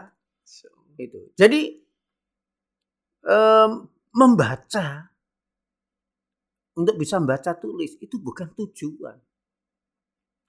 Itu. 0.94 1.34
Jadi 1.34 1.60
em, 3.26 3.70
membaca 4.14 5.10
untuk 6.78 6.94
bisa 6.98 7.18
membaca 7.18 7.50
tulis 7.58 7.98
itu 7.98 8.16
bukan 8.22 8.54
tujuan, 8.54 9.18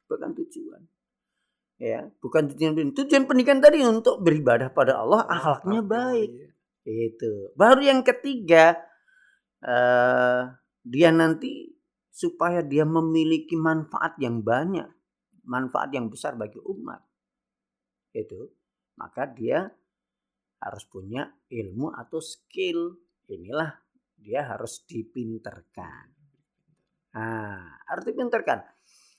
bukan 0.06 0.32
tujuan. 0.38 0.82
Ya, 1.76 2.08
bukan 2.24 2.48
tujuan 2.56 2.72
pendidikan. 2.72 2.96
Tujuan 3.04 3.24
pendidikan 3.28 3.60
tadi 3.60 3.84
untuk 3.84 4.24
beribadah 4.24 4.72
pada 4.72 5.04
Allah, 5.04 5.28
akhlaknya 5.28 5.84
baik. 5.84 6.55
Itu. 6.86 7.52
Baru 7.58 7.82
yang 7.82 8.06
ketiga 8.06 8.78
eh 9.66 10.42
dia 10.86 11.10
nanti 11.10 11.74
supaya 12.14 12.62
dia 12.62 12.86
memiliki 12.86 13.58
manfaat 13.58 14.16
yang 14.22 14.46
banyak, 14.46 14.88
manfaat 15.50 15.90
yang 15.92 16.08
besar 16.08 16.38
bagi 16.38 16.62
umat. 16.62 17.02
Itu. 18.14 18.54
Maka 18.96 19.28
dia 19.28 19.66
harus 20.62 20.86
punya 20.88 21.28
ilmu 21.50 21.92
atau 21.92 22.22
skill. 22.22 22.96
Inilah 23.26 23.74
dia 24.16 24.46
harus 24.46 24.86
dipinterkan. 24.86 26.14
Nah, 27.18 27.82
harus 27.90 28.04
dipinterkan. 28.06 28.64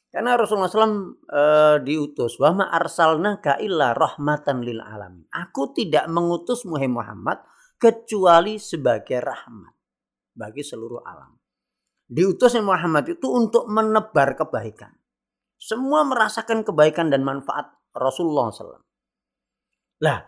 Karena 0.07 0.39
Rasulullah 0.39 0.73
SAW 0.73 1.29
e, 1.29 1.43
diutus, 1.85 2.41
wa 2.41 2.51
ma 2.57 2.67
arsalnaka 2.73 3.61
illa 3.61 3.93
rahmatan 3.93 4.65
lil 4.65 4.81
alamin. 4.81 5.29
Aku 5.29 5.77
tidak 5.77 6.09
mengutus 6.09 6.65
Muhammad 6.65 7.43
kecuali 7.77 8.57
sebagai 8.57 9.21
rahmat 9.21 9.75
bagi 10.37 10.61
seluruh 10.65 11.01
alam. 11.05 11.37
Diutusnya 12.07 12.63
Muhammad 12.63 13.19
itu 13.19 13.27
untuk 13.27 13.67
menebar 13.67 14.37
kebaikan. 14.39 14.95
Semua 15.57 16.05
merasakan 16.05 16.63
kebaikan 16.63 17.09
dan 17.09 17.25
manfaat 17.25 17.73
Rasulullah 17.97 18.53
SAW. 18.53 18.85
Lah, 20.05 20.21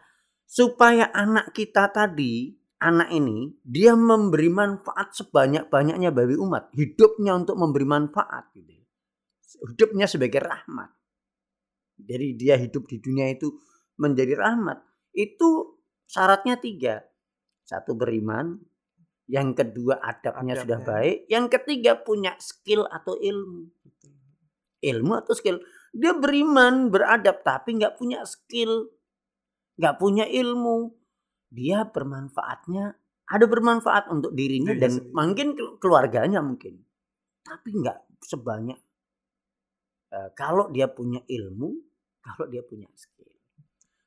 supaya 0.49 1.13
anak 1.13 1.53
kita 1.53 1.93
tadi, 1.93 2.57
anak 2.81 3.13
ini, 3.13 3.53
dia 3.61 3.93
memberi 3.95 4.49
manfaat 4.49 5.13
sebanyak-banyaknya 5.15 6.11
bagi 6.11 6.35
umat. 6.41 6.73
Hidupnya 6.73 7.37
untuk 7.37 7.61
memberi 7.61 7.87
manfaat. 7.87 8.51
Gitu. 8.57 8.75
Hidupnya 9.69 10.09
sebagai 10.09 10.41
rahmat. 10.41 10.91
Jadi 12.01 12.27
dia 12.35 12.57
hidup 12.57 12.89
di 12.89 12.99
dunia 12.99 13.29
itu 13.31 13.53
menjadi 14.01 14.35
rahmat. 14.39 14.81
Itu 15.13 15.79
syaratnya 16.09 16.57
tiga 16.59 17.08
satu 17.69 17.93
beriman, 17.93 18.57
yang 19.29 19.53
kedua 19.53 20.01
adabnya, 20.01 20.57
Adabnya. 20.57 20.65
sudah 20.65 20.79
baik, 20.81 21.17
yang 21.29 21.47
ketiga 21.53 22.01
punya 22.01 22.33
skill 22.41 22.89
atau 22.89 23.21
ilmu. 23.21 23.69
Ilmu 24.81 25.13
atau 25.21 25.37
skill. 25.37 25.61
Dia 25.93 26.17
beriman, 26.17 26.89
beradab 26.89 27.45
tapi 27.45 27.77
nggak 27.77 28.01
punya 28.01 28.25
skill, 28.25 28.89
nggak 29.77 30.01
punya 30.01 30.25
ilmu. 30.25 30.97
Dia 31.53 31.85
bermanfaatnya 31.85 32.97
ada 33.29 33.45
bermanfaat 33.45 34.09
untuk 34.09 34.33
dirinya 34.33 34.73
Dirinya 34.73 34.81
dan 34.81 34.91
sendiri. 34.97 35.13
mungkin 35.13 35.49
kel- 35.53 35.77
keluarganya 35.77 36.41
mungkin, 36.41 36.81
tapi 37.45 37.77
nggak 37.77 38.25
sebanyak 38.25 38.81
eh, 40.09 40.31
kalau 40.33 40.73
dia 40.73 40.89
punya 40.89 41.21
ilmu, 41.29 41.69
kalau 42.25 42.49
dia 42.49 42.65
punya 42.65 42.89
skill. 42.97 43.29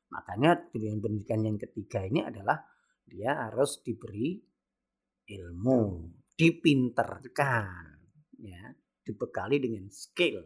Makanya 0.10 0.74
tujuan 0.74 0.98
pendidikan 0.98 1.46
yang 1.46 1.58
ketiga 1.62 2.02
ini 2.04 2.26
adalah 2.26 2.58
dia 3.12 3.52
harus 3.52 3.84
diberi 3.84 4.40
ilmu, 5.28 6.08
dipinterkan, 6.32 8.00
ya, 8.40 8.72
dibekali 9.04 9.60
dengan 9.60 9.92
skill. 9.92 10.40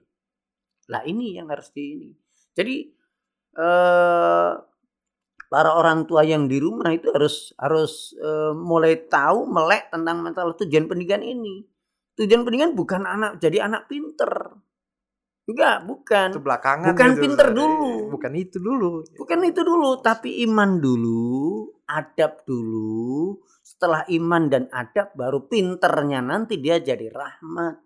Lah 0.89 1.06
ini 1.06 1.38
yang 1.38 1.54
harus 1.54 1.69
di 1.69 1.84
ini. 1.93 2.10
Jadi 2.58 2.89
eh, 3.54 4.51
para 5.45 5.71
orang 5.78 6.10
tua 6.10 6.25
yang 6.25 6.49
di 6.49 6.58
rumah 6.58 6.89
itu 6.89 7.13
harus 7.13 7.54
harus 7.62 8.17
eh, 8.17 8.54
mulai 8.58 8.97
tahu 9.06 9.45
melek 9.45 9.93
tentang 9.93 10.25
masalah 10.25 10.58
tujuan 10.58 10.89
pendidikan 10.89 11.21
ini. 11.21 11.62
Tujuan 12.17 12.41
pendidikan 12.41 12.73
bukan 12.73 13.06
anak 13.06 13.38
jadi 13.38 13.69
anak 13.69 13.86
pinter. 13.86 14.58
Enggak, 15.45 15.86
bukan. 15.86 16.28
Itu 16.34 16.41
belakangan. 16.41 16.89
Bukan 16.97 17.12
itu, 17.13 17.21
pinter 17.21 17.47
dulu. 17.54 18.10
Bukan 18.10 18.34
itu 18.34 18.58
dulu. 18.58 19.06
Bukan 19.13 19.39
itu 19.45 19.62
dulu, 19.62 20.01
tapi 20.01 20.41
iman 20.41 20.82
dulu, 20.82 21.69
adab 21.89 22.45
dulu. 22.45 23.41
Setelah 23.65 24.06
iman 24.13 24.45
dan 24.50 24.69
adab 24.69 25.13
baru 25.17 25.45
pinternya 25.50 26.21
nanti 26.21 26.62
dia 26.62 26.78
jadi 26.78 27.10
rahmat. 27.10 27.82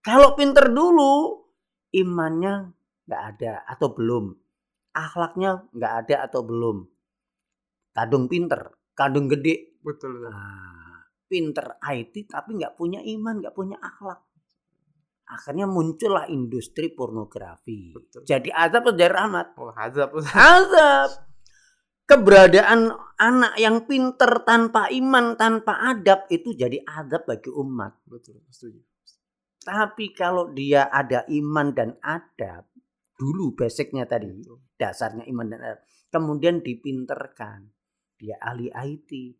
Kalau 0.00 0.32
pinter 0.32 0.72
dulu, 0.72 1.44
imannya 1.92 2.72
nggak 3.04 3.22
ada 3.36 3.64
atau 3.68 3.92
belum. 3.92 4.32
Akhlaknya 4.96 5.68
nggak 5.72 5.94
ada 6.04 6.16
atau 6.28 6.40
belum. 6.44 6.76
Kadung 7.92 8.24
pinter, 8.28 8.72
kadung 8.96 9.28
gede. 9.28 9.76
Betul. 9.80 10.28
Nah, 10.28 11.04
pinter 11.28 11.76
IT 11.84 12.28
tapi 12.28 12.56
nggak 12.56 12.76
punya 12.76 13.00
iman, 13.04 13.44
nggak 13.44 13.56
punya 13.56 13.76
akhlak. 13.80 14.24
Akhirnya 15.30 15.70
muncullah 15.70 16.26
industri 16.26 16.90
pornografi. 16.90 17.94
Betul. 17.94 18.26
Jadi 18.26 18.50
azab 18.50 18.82
atau 18.82 18.98
jadi 18.98 19.14
rahmat? 19.14 19.46
Oh. 19.54 19.70
Ustaz. 19.70 20.34
azab. 20.34 21.29
Keberadaan 22.10 22.90
anak 23.22 23.54
yang 23.54 23.86
pinter 23.86 24.42
tanpa 24.42 24.90
iman, 24.90 25.38
tanpa 25.38 25.78
adab 25.78 26.26
itu 26.26 26.50
jadi 26.58 26.82
adab 26.82 27.22
bagi 27.22 27.54
umat. 27.54 28.02
Betul, 28.02 28.42
setuju. 28.50 28.82
Tapi 29.62 30.10
kalau 30.10 30.50
dia 30.50 30.90
ada 30.90 31.22
iman 31.30 31.70
dan 31.70 31.94
adab, 32.02 32.66
dulu 33.14 33.54
basicnya 33.54 34.10
tadi, 34.10 34.26
Betul. 34.26 34.58
dasarnya 34.74 35.22
iman 35.30 35.46
dan 35.54 35.60
adab, 35.62 35.80
kemudian 36.10 36.58
dipinterkan, 36.66 37.70
dia 38.18 38.34
ahli 38.42 38.74
IT, 38.74 39.38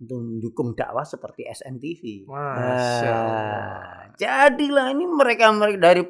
untuk 0.00 0.24
mendukung 0.24 0.72
dakwah 0.72 1.04
seperti 1.04 1.44
SNTV. 1.44 2.24
Masya 2.24 3.10
Allah. 3.12 3.44
Nah, 3.44 4.02
jadilah 4.16 4.96
ini 4.96 5.04
mereka 5.04 5.52
mereka 5.52 5.92
dari 5.92 6.02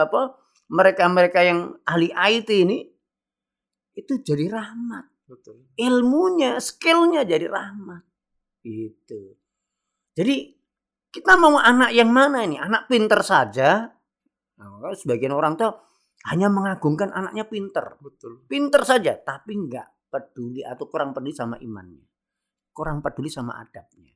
apa 0.00 0.20
mereka 0.72 1.04
mereka 1.12 1.40
yang 1.44 1.76
ahli 1.84 2.08
IT 2.10 2.50
ini 2.50 2.88
itu 3.94 4.18
jadi 4.24 4.50
rahmat 4.50 5.13
Betul. 5.24 5.64
ilmunya, 5.80 6.60
skillnya 6.60 7.24
jadi 7.24 7.48
rahmat. 7.48 8.04
Gitu. 8.60 9.36
Jadi 10.12 10.52
kita 11.08 11.40
mau 11.40 11.56
anak 11.56 11.96
yang 11.96 12.12
mana 12.12 12.44
ini? 12.44 12.60
Anak 12.60 12.86
pinter 12.90 13.20
saja. 13.24 13.88
Nah, 14.60 14.94
sebagian 14.94 15.32
orang 15.32 15.56
tuh 15.56 15.72
hanya 16.28 16.48
mengagungkan 16.48 17.12
anaknya 17.12 17.44
pinter. 17.48 17.96
Betul. 18.00 18.44
Pinter 18.48 18.84
saja, 18.84 19.16
tapi 19.16 19.56
nggak 19.56 20.08
peduli 20.12 20.62
atau 20.62 20.86
kurang 20.86 21.10
peduli 21.16 21.34
sama 21.34 21.56
imannya. 21.58 22.06
Kurang 22.74 23.00
peduli 23.00 23.30
sama 23.32 23.58
adabnya. 23.60 24.12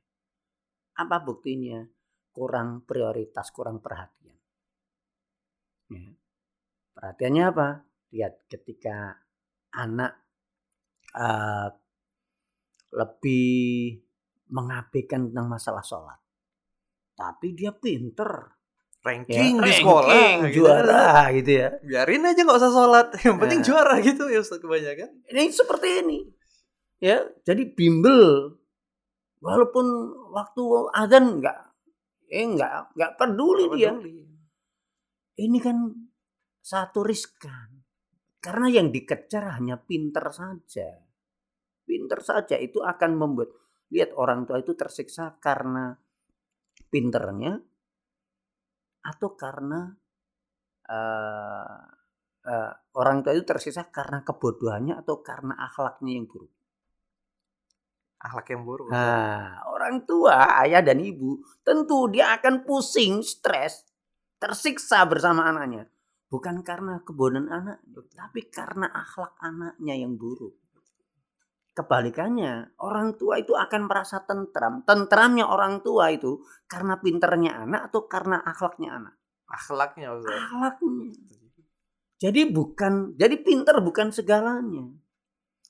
Apa 0.99 1.17
buktinya? 1.23 1.83
Kurang 2.29 2.85
prioritas, 2.85 3.49
kurang 3.51 3.81
perhatian. 3.81 4.39
Ya. 5.89 6.09
Perhatiannya 6.93 7.43
apa? 7.49 7.67
Lihat 8.11 8.33
ketika 8.51 9.17
anak 9.71 10.28
eh, 11.11 11.67
lebih 12.91 14.01
mengabaikan 14.49 15.29
tentang 15.29 15.47
masalah 15.47 15.81
sholat. 15.81 16.17
Tapi 17.13 17.53
dia 17.53 17.69
pinter. 17.71 18.57
Ranking 18.99 19.63
Ya, 19.63 19.63
di 19.63 19.71
sekolah. 19.79 20.11
ranking, 20.11 20.39
gitu. 20.51 20.67
juara 20.67 21.31
gitu 21.31 21.51
ya. 21.55 21.69
Biarin 21.79 22.27
aja 22.27 22.41
nggak 22.43 22.59
usah 22.59 22.73
sholat. 22.73 23.07
Yang 23.23 23.37
penting 23.39 23.59
Nah. 23.63 23.67
juara 23.71 23.95
gitu 24.03 24.23
ya 24.27 24.39
Ustaz 24.43 24.59
kebanyakan. 24.59 25.09
Ini 25.31 25.41
seperti 25.55 25.87
ini. 26.03 26.19
Ya, 26.99 27.23
jadi 27.47 27.63
bimbel. 27.71 28.59
Walaupun 29.39 29.85
waktu 30.35 30.63
azan 30.91 31.39
nggak 31.39 31.57
eh 32.27 32.43
nggak 32.43 32.91
nggak 32.91 33.11
peduli 33.15 33.71
dia. 33.71 33.95
Peduli. 33.95 34.27
Ini 35.39 35.57
kan 35.63 35.77
satu 36.59 36.99
riskan. 36.99 37.78
Karena 38.39 38.67
yang 38.71 38.87
dikejar 38.95 39.59
hanya 39.59 39.75
pinter 39.75 40.31
saja. 40.31 40.95
Pinter 41.83 42.19
saja 42.23 42.55
itu 42.55 42.79
akan 42.79 43.11
membuat 43.19 43.51
lihat 43.91 44.15
orang 44.15 44.47
tua 44.47 44.63
itu 44.63 44.77
tersiksa 44.77 45.35
karena 45.43 45.91
pinternya 46.87 47.59
atau 49.03 49.29
karena 49.35 49.91
eh, 50.87 51.79
eh, 52.47 52.71
orang 52.95 53.25
tua 53.25 53.31
itu 53.35 53.43
tersiksa 53.43 53.91
karena 53.91 54.23
kebodohannya 54.23 54.95
atau 55.03 55.19
karena 55.19 55.57
akhlaknya 55.59 56.11
yang 56.15 56.25
buruk. 56.29 56.53
Akhlak 58.19 58.47
yang 58.51 58.63
buruk. 58.67 58.91
Nah, 58.91 59.63
orang 59.71 60.03
tua, 60.03 60.59
ayah 60.59 60.83
dan 60.83 60.99
ibu, 60.99 61.39
tentu 61.63 62.11
dia 62.11 62.35
akan 62.35 62.67
pusing, 62.67 63.23
stres, 63.23 63.87
tersiksa 64.35 65.07
bersama 65.07 65.47
anaknya. 65.47 65.87
Bukan 66.29 66.61
karena 66.61 67.01
kebodohan 67.01 67.49
anak, 67.49 67.81
tapi 68.13 68.53
karena 68.53 68.85
akhlak 68.85 69.33
anaknya 69.41 69.97
yang 69.97 70.13
buruk. 70.13 70.53
Kebalikannya, 71.73 72.77
orang 72.85 73.17
tua 73.17 73.41
itu 73.41 73.57
akan 73.57 73.89
merasa 73.89 74.21
tentram. 74.21 74.85
Tentramnya 74.85 75.49
orang 75.49 75.81
tua 75.81 76.13
itu 76.13 76.37
karena 76.69 77.01
pinternya 77.01 77.65
anak 77.65 77.89
atau 77.89 78.05
karena 78.05 78.45
akhlaknya 78.45 78.89
anak. 79.01 79.15
Akhlaknya 79.49 80.13
Ustaz. 80.13 80.37
Akhlaknya. 80.37 81.09
Jadi 82.19 82.41
bukan, 82.51 83.15
jadi 83.17 83.35
pinter 83.41 83.79
bukan 83.81 84.11
segalanya. 84.13 84.85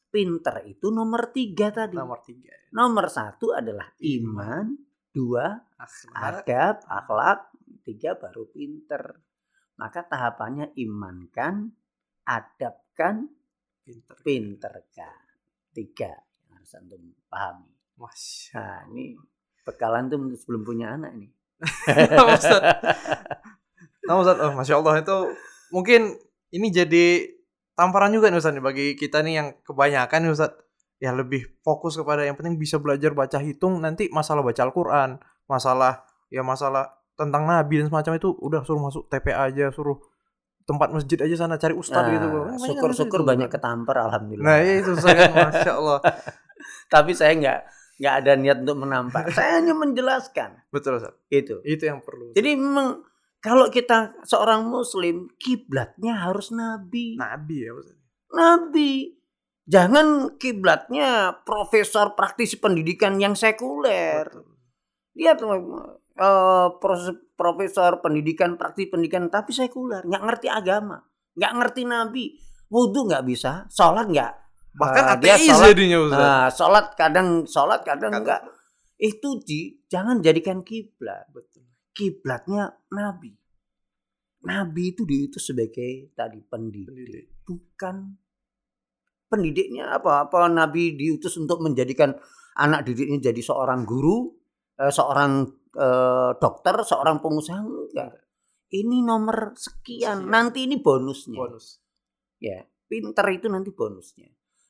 Pinter 0.09 0.65
itu 0.65 0.89
nomor 0.89 1.29
tiga 1.29 1.69
tadi. 1.69 1.95
Nomor 1.95 2.19
tiga. 2.25 2.51
ya. 2.51 2.73
Nomor 2.73 3.05
satu 3.07 3.53
adalah 3.53 3.93
iman, 4.01 4.75
dua 5.13 5.61
Akhlak. 5.77 6.41
adab, 6.41 6.75
akhlak, 6.89 7.39
tiga 7.85 8.17
baru 8.17 8.49
pinter. 8.49 9.28
Maka 9.79 10.03
tahapannya 10.03 10.75
imankan, 10.75 11.71
adabkan, 12.27 13.31
Pinter. 13.79 14.15
pinterkan. 14.27 15.23
Tiga 15.71 16.11
yang 16.43 16.59
harus 16.59 16.75
antum 16.75 17.15
pahami. 17.31 17.71
Masya 17.99 18.59
Nah 18.59 18.79
ini 18.91 19.15
bekalan 19.63 20.11
tuh 20.11 20.19
sebelum 20.35 20.67
punya 20.67 20.99
anak 20.99 21.15
nih. 21.15 21.31
Ustaz. 22.35 22.61
Nah 24.03 24.15
Ustaz, 24.19 24.37
oh, 24.39 24.51
Masya 24.55 24.75
Allah 24.79 24.95
itu 24.99 25.17
mungkin 25.71 26.15
ini 26.51 26.67
jadi 26.71 27.27
tamparan 27.79 28.11
juga 28.11 28.27
nih 28.27 28.39
Ustaz 28.39 28.51
nih 28.51 28.63
bagi 28.63 28.87
kita 28.99 29.23
nih 29.23 29.33
yang 29.39 29.47
kebanyakan 29.63 30.19
nih 30.27 30.31
Ustaz 30.35 30.51
ya 30.99 31.15
lebih 31.15 31.47
fokus 31.63 31.95
kepada 31.95 32.27
yang 32.27 32.35
penting 32.35 32.59
bisa 32.59 32.75
belajar 32.75 33.15
baca 33.15 33.39
hitung 33.39 33.79
nanti 33.79 34.11
masalah 34.11 34.43
baca 34.43 34.59
Al-Quran 34.67 35.15
masalah 35.47 36.03
ya 36.27 36.43
masalah 36.43 36.98
tentang 37.19 37.43
Nabi 37.43 37.83
dan 37.83 37.91
semacam 37.91 38.15
itu 38.15 38.31
udah 38.39 38.63
suruh 38.63 38.79
masuk 38.79 39.03
TPA 39.11 39.51
aja 39.51 39.67
suruh 39.75 39.99
tempat 40.63 40.93
masjid 40.93 41.17
aja 41.19 41.35
sana 41.35 41.57
cari 41.57 41.73
ustadz 41.73 42.05
Nah, 42.05 42.13
gitu 42.13 42.27
Syukur-syukur 42.61 43.25
gitu, 43.25 43.27
banyak 43.27 43.49
Ustaz. 43.49 43.57
ketampar 43.57 43.95
alhamdulillah. 44.05 44.45
Nah 44.45 44.57
itu 44.61 44.91
sangat 45.01 45.33
masya 45.33 45.71
Allah. 45.75 45.99
Tapi 46.93 47.11
saya 47.17 47.33
nggak 47.33 47.59
nggak 47.99 48.13
ada 48.23 48.31
niat 48.37 48.57
untuk 48.63 48.77
menampar. 48.85 49.27
saya 49.35 49.59
hanya 49.59 49.73
menjelaskan 49.73 50.61
Betul 50.69 51.01
Ustaz. 51.01 51.17
itu. 51.33 51.57
Itu 51.65 51.83
yang 51.89 52.05
perlu. 52.05 52.37
Jadi 52.37 52.53
memang 52.53 53.01
kalau 53.41 53.67
kita 53.73 54.13
seorang 54.23 54.69
muslim 54.69 55.27
kiblatnya 55.41 56.21
harus 56.21 56.53
nabi. 56.53 57.17
Nabi 57.17 57.65
ya 57.65 57.73
Ustaz. 57.73 57.97
Nabi. 58.29 59.17
Jangan 59.69 60.37
kiblatnya 60.41 61.41
profesor 61.45 62.13
praktisi 62.13 62.57
pendidikan 62.61 63.17
yang 63.17 63.33
sekuler. 63.33 64.25
Betul. 64.25 64.45
Lihat 65.17 65.37
eh, 66.19 66.67
proses 66.83 67.15
profesor 67.33 68.03
pendidikan 68.03 68.59
praktisi 68.59 68.91
pendidikan 68.91 69.31
tapi 69.31 69.55
sekuler, 69.55 70.03
nggak 70.03 70.23
ngerti 70.27 70.47
agama, 70.51 70.99
nggak 71.39 71.53
ngerti 71.55 71.81
nabi, 71.87 72.25
wudhu 72.67 73.07
nggak 73.07 73.23
bisa, 73.23 73.63
sholat 73.71 74.11
nggak. 74.11 74.33
Bahkan 74.75 75.03
dia 75.23 75.33
ateis 75.39 75.47
sholat, 75.49 75.67
jadinya 75.73 75.97
Ustaz. 76.03 76.19
Nah, 76.19 76.45
sholat 76.51 76.85
kadang 76.93 77.27
sholat 77.47 77.81
kadang 77.87 78.11
Kadang- 78.13 78.21
enggak. 78.21 78.41
Itu 78.99 79.39
di 79.39 79.79
jangan 79.87 80.19
jadikan 80.19 80.59
kiblat. 80.59 81.31
Betul. 81.31 81.63
Kiblatnya 81.95 82.67
nabi. 82.91 83.31
Nabi 84.43 84.83
itu 84.91 85.03
diutus 85.03 85.51
sebagai 85.51 86.11
tadi 86.15 86.39
pendidik, 86.39 86.87
Pendidik. 86.91 87.25
bukan 87.43 87.95
pendidiknya 89.27 89.99
apa? 89.99 90.27
Apa 90.27 90.47
nabi 90.47 90.95
diutus 90.95 91.35
untuk 91.35 91.59
menjadikan 91.59 92.15
anak 92.55 92.87
didiknya 92.87 93.31
jadi 93.31 93.41
seorang 93.43 93.83
guru, 93.83 94.38
eh, 94.79 94.93
seorang 94.93 95.31
eh, 95.75 96.31
dokter, 96.39 96.75
seorang 96.87 97.19
pengusaha 97.19 97.59
enggak. 97.59 98.11
Ini 98.69 99.01
nomor 99.01 99.57
sekian, 99.57 100.23
Sekian. 100.23 100.29
nanti 100.29 100.69
ini 100.69 100.77
bonusnya. 100.79 101.41
Bonus. 101.41 101.81
Ya, 102.39 102.63
pinter 102.87 103.25
itu 103.33 103.49
nanti 103.49 103.73
bonusnya. 103.73 104.29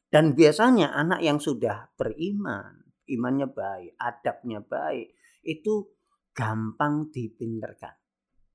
Dan 0.09 0.33
biasanya 0.33 0.89
anak 0.95 1.21
yang 1.21 1.37
sudah 1.37 1.93
beriman, 1.93 2.89
imannya 3.05 3.51
baik, 3.51 3.93
adabnya 3.99 4.63
baik, 4.63 5.13
itu 5.45 5.85
gampang 6.33 7.13
dipinterkan. 7.13 7.93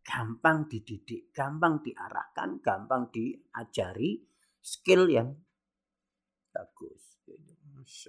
Gampang 0.04 0.68
dididik, 0.68 1.30
gampang 1.32 1.80
diarahkan, 1.80 2.60
gampang 2.60 3.08
diajari 3.12 4.20
skill 4.60 5.08
yang 5.08 5.32
bagus. 6.52 7.20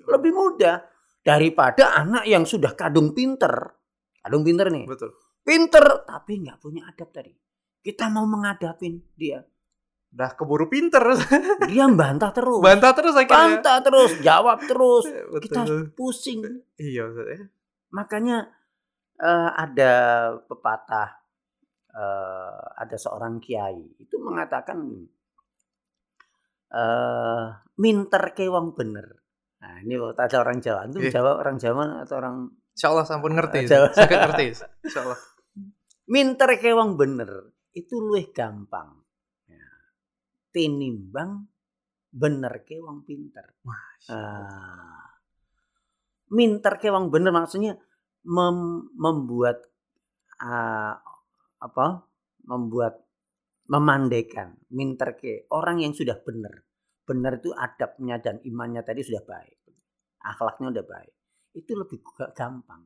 Lebih 0.07 0.31
mudah 0.31 0.94
daripada 1.25 1.97
anak 1.97 2.29
yang 2.29 2.45
sudah 2.45 2.77
kadung 2.77 3.17
pinter. 3.17 3.73
Kadung 4.21 4.45
pinter 4.45 4.69
nih. 4.69 4.85
Betul. 4.85 5.17
Pinter 5.41 6.05
tapi 6.05 6.45
nggak 6.45 6.61
punya 6.61 6.85
adab 6.85 7.09
tadi. 7.09 7.33
Kita 7.81 8.13
mau 8.13 8.29
mengadapin 8.29 9.01
dia. 9.17 9.41
Udah 10.13 10.31
keburu 10.37 10.69
pinter. 10.69 11.01
Dia 11.69 11.89
bantah 11.89 12.31
terus. 12.31 12.61
Bantah 12.61 12.93
terus 12.95 13.13
akhirnya. 13.17 13.59
bantah 13.59 13.77
terus, 13.83 14.11
jawab 14.21 14.63
terus. 14.63 15.03
Betul. 15.33 15.41
Kita 15.43 15.61
pusing. 15.97 16.39
Iya 16.77 17.09
ya. 17.09 17.45
Makanya 17.91 18.47
eh, 19.19 19.49
ada 19.59 19.93
pepatah 20.45 21.09
eh, 21.89 22.65
ada 22.79 22.95
seorang 22.95 23.41
kiai 23.41 23.97
itu 23.97 24.15
mengatakan 24.21 25.09
eh 26.69 27.45
minter 27.75 28.23
kewang 28.37 28.71
bener. 28.77 29.24
Nah, 29.75 29.83
ini 29.83 29.99
kalau 29.99 30.15
ada 30.15 30.37
orang 30.39 30.63
Jawa, 30.63 30.87
itu 30.87 31.03
Iya. 31.03 31.11
Jawa 31.19 31.31
orang 31.35 31.59
Jawa 31.59 31.83
atau 32.07 32.15
orang 32.15 32.35
Insya 32.71 32.87
Allah 32.95 33.03
sampun 33.03 33.35
ngerti. 33.35 33.67
Jawa. 33.67 33.91
Saya 33.91 34.07
ngerti. 34.07 34.45
Insya 34.87 35.01
Allah. 35.03 35.19
minter 36.07 36.49
kewang 36.61 36.95
bener 36.95 37.51
itu 37.75 37.99
luwih 37.99 38.31
gampang. 38.31 39.03
Ya. 39.51 39.67
Tinimbang 40.55 41.51
bener 42.07 42.63
kewang 42.63 43.03
pinter. 43.03 43.43
Masya 43.67 44.15
Allah. 44.15 44.47
Ah, 44.47 45.05
minter 46.31 46.73
ke 46.79 46.89
wong 46.89 47.11
bener 47.13 47.29
maksudnya 47.29 47.77
mem- 48.25 48.89
membuat 48.97 49.61
uh, 50.41 50.95
apa 51.61 51.85
membuat 52.45 53.01
memandaikan 53.69 54.57
minter 54.73 55.17
ke 55.17 55.49
orang 55.53 55.81
yang 55.81 55.93
sudah 55.93 56.17
benar 56.21 56.65
benar 57.05 57.37
itu 57.41 57.53
adabnya 57.53 58.17
dan 58.21 58.41
imannya 58.41 58.81
tadi 58.81 59.01
sudah 59.05 59.21
baik 59.25 59.57
akhlaknya 60.25 60.73
udah 60.73 60.85
baik. 60.85 61.13
Itu 61.53 61.77
lebih 61.77 62.01
gampang. 62.33 62.83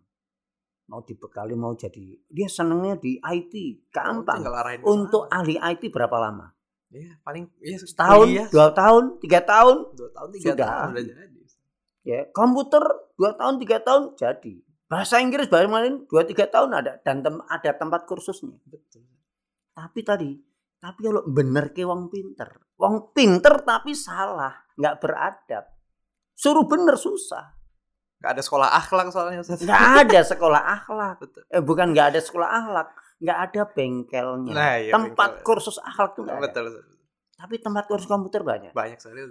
Mau 0.90 1.06
dibekali 1.06 1.54
mau 1.54 1.78
jadi 1.78 2.18
dia 2.28 2.50
senengnya 2.50 2.98
di 2.98 3.22
IT 3.22 3.54
gampang. 3.94 4.44
Untuk 4.84 5.30
ahli 5.32 5.56
IT 5.56 5.88
berapa 5.94 6.18
lama? 6.18 6.50
Ya 6.90 7.22
paling 7.22 7.46
ya 7.62 7.78
setahun 7.78 8.28
dua 8.50 8.74
tahun 8.74 9.22
tiga 9.22 9.46
tahun? 9.46 9.94
Dua 9.94 10.10
tahun 10.10 10.30
tiga 10.34 10.52
sudah. 10.58 10.66
tahun 10.66 10.90
udah 10.90 11.04
jadi. 11.06 11.42
Ya 12.02 12.20
komputer 12.34 12.84
dua 13.14 13.32
tahun 13.38 13.62
tiga 13.62 13.78
tahun 13.86 14.18
jadi. 14.18 14.56
Bahasa 14.90 15.22
Inggris 15.22 15.46
baru 15.46 15.70
main 15.70 16.10
dua 16.10 16.26
tiga 16.26 16.50
tahun 16.50 16.74
ada 16.74 16.98
dan 17.06 17.22
tem 17.22 17.38
ada 17.46 17.72
tempat 17.78 18.10
kursusnya. 18.10 18.58
Betul. 18.66 19.06
Tapi 19.78 20.00
tadi 20.02 20.32
tapi 20.82 21.00
kalau 21.06 21.22
bener 21.30 21.70
ke 21.70 21.86
wong 21.86 22.10
pinter. 22.10 22.50
Wong 22.82 23.14
pinter 23.14 23.62
tapi 23.62 23.94
salah 23.94 24.58
nggak 24.74 24.96
beradab 24.98 25.79
suruh 26.40 26.64
bener 26.64 26.96
susah. 26.96 27.60
Nggak 28.24 28.32
ada 28.36 28.44
sekolah 28.44 28.70
akhlak 28.72 29.08
soalnya 29.12 29.44
nggak 29.44 29.84
ada 30.08 30.20
sekolah 30.24 30.62
akhlak. 30.80 31.16
Betul. 31.20 31.44
eh 31.52 31.64
bukan 31.64 31.92
nggak 31.92 32.16
ada 32.16 32.20
sekolah 32.24 32.48
akhlak 32.48 32.88
nggak 33.20 33.40
ada 33.52 33.62
bengkelnya. 33.76 34.54
Nah, 34.56 34.76
iya, 34.80 34.92
tempat 34.96 35.44
bengkel. 35.44 35.46
kursus 35.48 35.76
akhlak 35.84 36.16
tuh 36.16 36.24
nggak 36.24 36.40
ada. 36.40 36.48
Betul. 36.48 36.66
tapi 37.40 37.56
tempat 37.64 37.88
kursus 37.88 38.08
komputer 38.08 38.44
banyak. 38.44 38.72
Banyak 38.76 39.00
sekali 39.00 39.24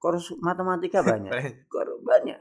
kursus 0.00 0.36
matematika 0.40 1.04
banyak. 1.12 1.32
Banyak. 1.32 1.54
banyak. 2.04 2.40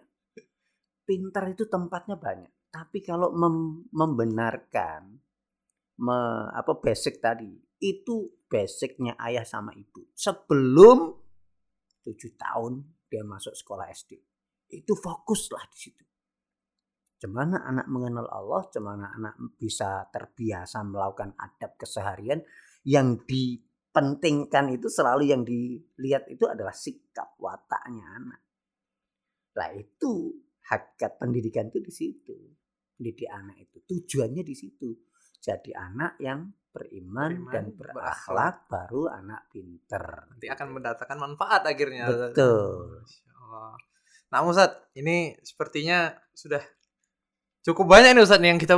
Pinter 1.03 1.43
itu 1.51 1.67
tempatnya 1.67 2.15
banyak. 2.15 2.51
Tapi 2.71 3.03
kalau 3.03 3.33
mem 3.35 3.83
membenarkan 3.91 5.19
me, 5.99 6.19
apa 6.55 6.71
basic 6.79 7.19
tadi 7.19 7.51
itu 7.83 8.31
basicnya 8.47 9.19
ayah 9.19 9.43
sama 9.43 9.75
ibu. 9.75 10.07
Sebelum 10.15 11.11
tujuh 12.07 12.39
tahun 12.39 12.98
dia 13.09 13.25
masuk 13.25 13.57
sekolah 13.57 13.89
SD 13.89 14.21
itu 14.69 14.93
fokuslah 14.93 15.65
di 15.73 15.77
situ 15.77 16.03
Gimana 17.19 17.67
anak 17.67 17.91
mengenal 17.91 18.31
Allah, 18.31 18.63
gimana 18.71 19.11
anak 19.11 19.35
bisa 19.59 20.07
terbiasa 20.07 20.87
melakukan 20.87 21.35
adab 21.35 21.75
keseharian 21.75 22.39
yang 22.87 23.19
dipentingkan 23.27 24.71
itu 24.71 24.87
selalu 24.87 25.27
yang 25.27 25.43
dilihat 25.43 26.31
itu 26.31 26.47
adalah 26.47 26.71
sikap 26.71 27.35
wataknya 27.35 28.07
anak. 28.23 28.39
Lah 29.51 29.75
itu 29.75 30.31
hakikat 30.63 31.19
pendidikan 31.19 31.67
itu 31.67 31.83
di 31.83 31.91
situ 31.91 32.37
mendidik 32.95 33.27
anak 33.27 33.67
itu. 33.67 33.83
Tujuannya 33.83 34.43
di 34.47 34.55
situ. 34.55 34.89
Jadi 35.43 35.75
anak 35.75 36.15
yang 36.23 36.47
beriman, 36.69 37.31
beriman 37.33 37.51
dan 37.51 37.65
berakhlak, 37.73 38.55
baru 38.69 39.09
anak 39.09 39.49
pinter. 39.49 40.29
Nanti 40.29 40.45
akan 40.47 40.67
mendatangkan 40.77 41.17
manfaat 41.17 41.65
akhirnya. 41.65 42.05
Betul. 42.07 43.03
Nah 44.29 44.39
Ustaz, 44.45 44.77
ini 44.93 45.33
sepertinya 45.41 46.13
sudah 46.37 46.61
cukup 47.65 47.89
banyak 47.89 48.13
nih 48.13 48.23
Ustaz 48.23 48.39
yang 48.41 48.61
kita 48.61 48.77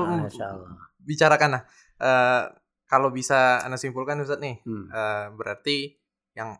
bicarakan. 1.03 1.59
Nah, 1.59 1.63
uh, 1.99 2.43
kalau 2.87 3.11
bisa 3.11 3.59
Anda 3.59 3.75
simpulkan 3.75 4.23
Ustaz 4.23 4.39
nih, 4.39 4.63
hmm. 4.63 4.85
uh, 4.87 5.25
berarti 5.35 5.91
yang 6.31 6.55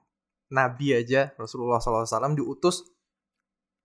Nabi 0.52 1.00
aja 1.00 1.32
Rasulullah 1.40 1.80
SAW 1.80 2.36
diutus 2.36 2.91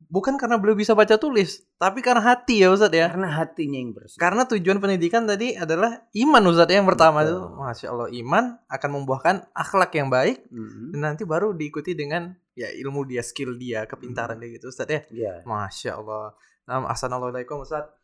bukan 0.06 0.38
karena 0.38 0.56
beliau 0.56 0.78
bisa 0.78 0.94
baca 0.94 1.18
tulis, 1.18 1.66
tapi 1.76 2.00
karena 2.00 2.22
hati 2.22 2.62
ya 2.62 2.70
Ustadz 2.70 2.94
ya. 2.94 3.06
Karena 3.10 3.28
hatinya 3.32 3.78
yang 3.78 3.92
bersih. 3.92 4.18
Karena 4.18 4.46
tujuan 4.46 4.78
pendidikan 4.78 5.26
tadi 5.26 5.58
adalah 5.58 6.06
iman 6.14 6.42
Ustadz 6.46 6.72
ya, 6.72 6.78
yang 6.78 6.88
pertama 6.88 7.26
itu. 7.26 7.36
Masya 7.36 7.86
Allah 7.90 8.08
iman 8.12 8.44
akan 8.70 8.90
membuahkan 9.00 9.36
akhlak 9.52 9.90
yang 9.98 10.08
baik 10.08 10.46
mm-hmm. 10.48 10.94
dan 10.94 11.00
nanti 11.02 11.22
baru 11.26 11.52
diikuti 11.52 11.98
dengan 11.98 12.32
ya 12.54 12.70
ilmu 12.70 13.04
dia, 13.08 13.22
skill 13.26 13.58
dia, 13.58 13.84
kepintaran 13.84 14.38
mm-hmm. 14.38 14.52
dia 14.52 14.56
gitu 14.60 14.66
Ustadz 14.70 14.94
ya. 14.94 15.00
Yeah. 15.10 15.36
Masya 15.42 15.98
Allah. 15.98 16.36
Nah, 16.66 16.86
assalamualaikum 16.90 17.62
Ustadz. 17.62 17.94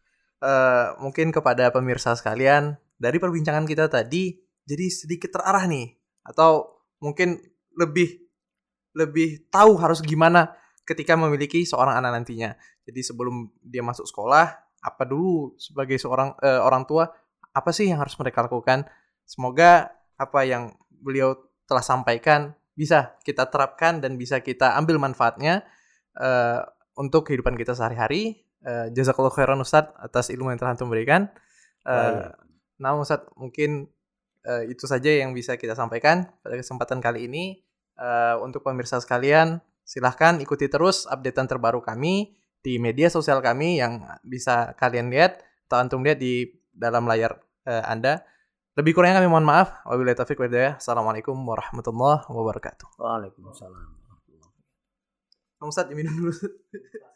Uh, 0.42 0.98
mungkin 0.98 1.30
kepada 1.30 1.70
pemirsa 1.70 2.18
sekalian 2.18 2.74
dari 2.98 3.22
perbincangan 3.22 3.62
kita 3.62 3.86
tadi 3.86 4.42
jadi 4.66 4.86
sedikit 4.90 5.38
terarah 5.38 5.70
nih 5.70 5.94
atau 6.26 6.82
mungkin 6.98 7.38
lebih 7.78 8.26
lebih 8.94 9.46
tahu 9.54 9.78
harus 9.78 10.02
gimana 10.02 10.54
ketika 10.82 11.14
memiliki 11.14 11.62
seorang 11.62 11.98
anak 11.98 12.22
nantinya. 12.22 12.54
Jadi 12.82 13.00
sebelum 13.02 13.50
dia 13.62 13.82
masuk 13.82 14.06
sekolah, 14.06 14.46
apa 14.82 15.02
dulu 15.06 15.54
sebagai 15.58 15.94
seorang 15.96 16.34
uh, 16.42 16.60
orang 16.66 16.82
tua 16.84 17.06
apa 17.52 17.70
sih 17.70 17.86
yang 17.86 18.02
harus 18.02 18.16
mereka 18.18 18.42
lakukan? 18.42 18.88
Semoga 19.22 19.92
apa 20.18 20.40
yang 20.42 20.74
beliau 20.90 21.38
telah 21.68 21.84
sampaikan 21.84 22.56
bisa 22.72 23.14
kita 23.22 23.46
terapkan 23.52 24.00
dan 24.00 24.16
bisa 24.16 24.40
kita 24.40 24.74
ambil 24.80 24.96
manfaatnya 24.96 25.62
uh, 26.18 26.64
untuk 26.96 27.28
kehidupan 27.28 27.54
kita 27.54 27.76
sehari-hari. 27.76 28.42
Uh, 28.62 28.88
Jazakallah 28.94 29.34
khairan 29.34 29.60
Ustadz 29.60 29.94
atas 29.98 30.32
ilmu 30.32 30.50
yang 30.50 30.58
telah 30.58 30.74
antum 30.74 30.88
berikan. 30.88 31.28
Uh, 31.84 32.30
nah 32.78 32.96
Ustadz 32.96 33.28
mungkin 33.36 33.90
uh, 34.46 34.62
itu 34.66 34.86
saja 34.88 35.10
yang 35.10 35.36
bisa 35.36 35.58
kita 35.58 35.76
sampaikan 35.76 36.30
pada 36.40 36.58
kesempatan 36.58 36.98
kali 36.98 37.28
ini. 37.28 37.62
Uh, 37.92 38.40
untuk 38.40 38.64
pemirsa 38.64 38.98
sekalian, 39.04 39.60
Silahkan 39.92 40.40
ikuti 40.40 40.72
terus 40.72 41.04
updatean 41.04 41.44
terbaru 41.44 41.84
kami 41.84 42.32
di 42.64 42.80
media 42.80 43.12
sosial 43.12 43.44
kami 43.44 43.76
yang 43.76 44.00
bisa 44.24 44.72
kalian 44.80 45.12
lihat 45.12 45.44
atau 45.68 45.84
antum 45.84 46.00
lihat 46.00 46.16
di 46.16 46.48
dalam 46.72 47.04
layar 47.04 47.36
uh, 47.68 47.84
Anda. 47.84 48.24
Lebih 48.72 48.96
kurangnya 48.96 49.20
kami 49.20 49.28
mohon 49.28 49.44
maaf. 49.44 49.84
Wabillahi 49.84 50.16
taufiq 50.16 50.40
wa 50.40 50.48
Assalamualaikum 50.80 51.36
warahmatullahi 51.36 52.24
wabarakatuh. 52.24 52.96
Waalaikumsalam. 52.96 54.00
Ustaz, 55.60 55.86
minum 55.92 56.16
dulu. 56.16 56.32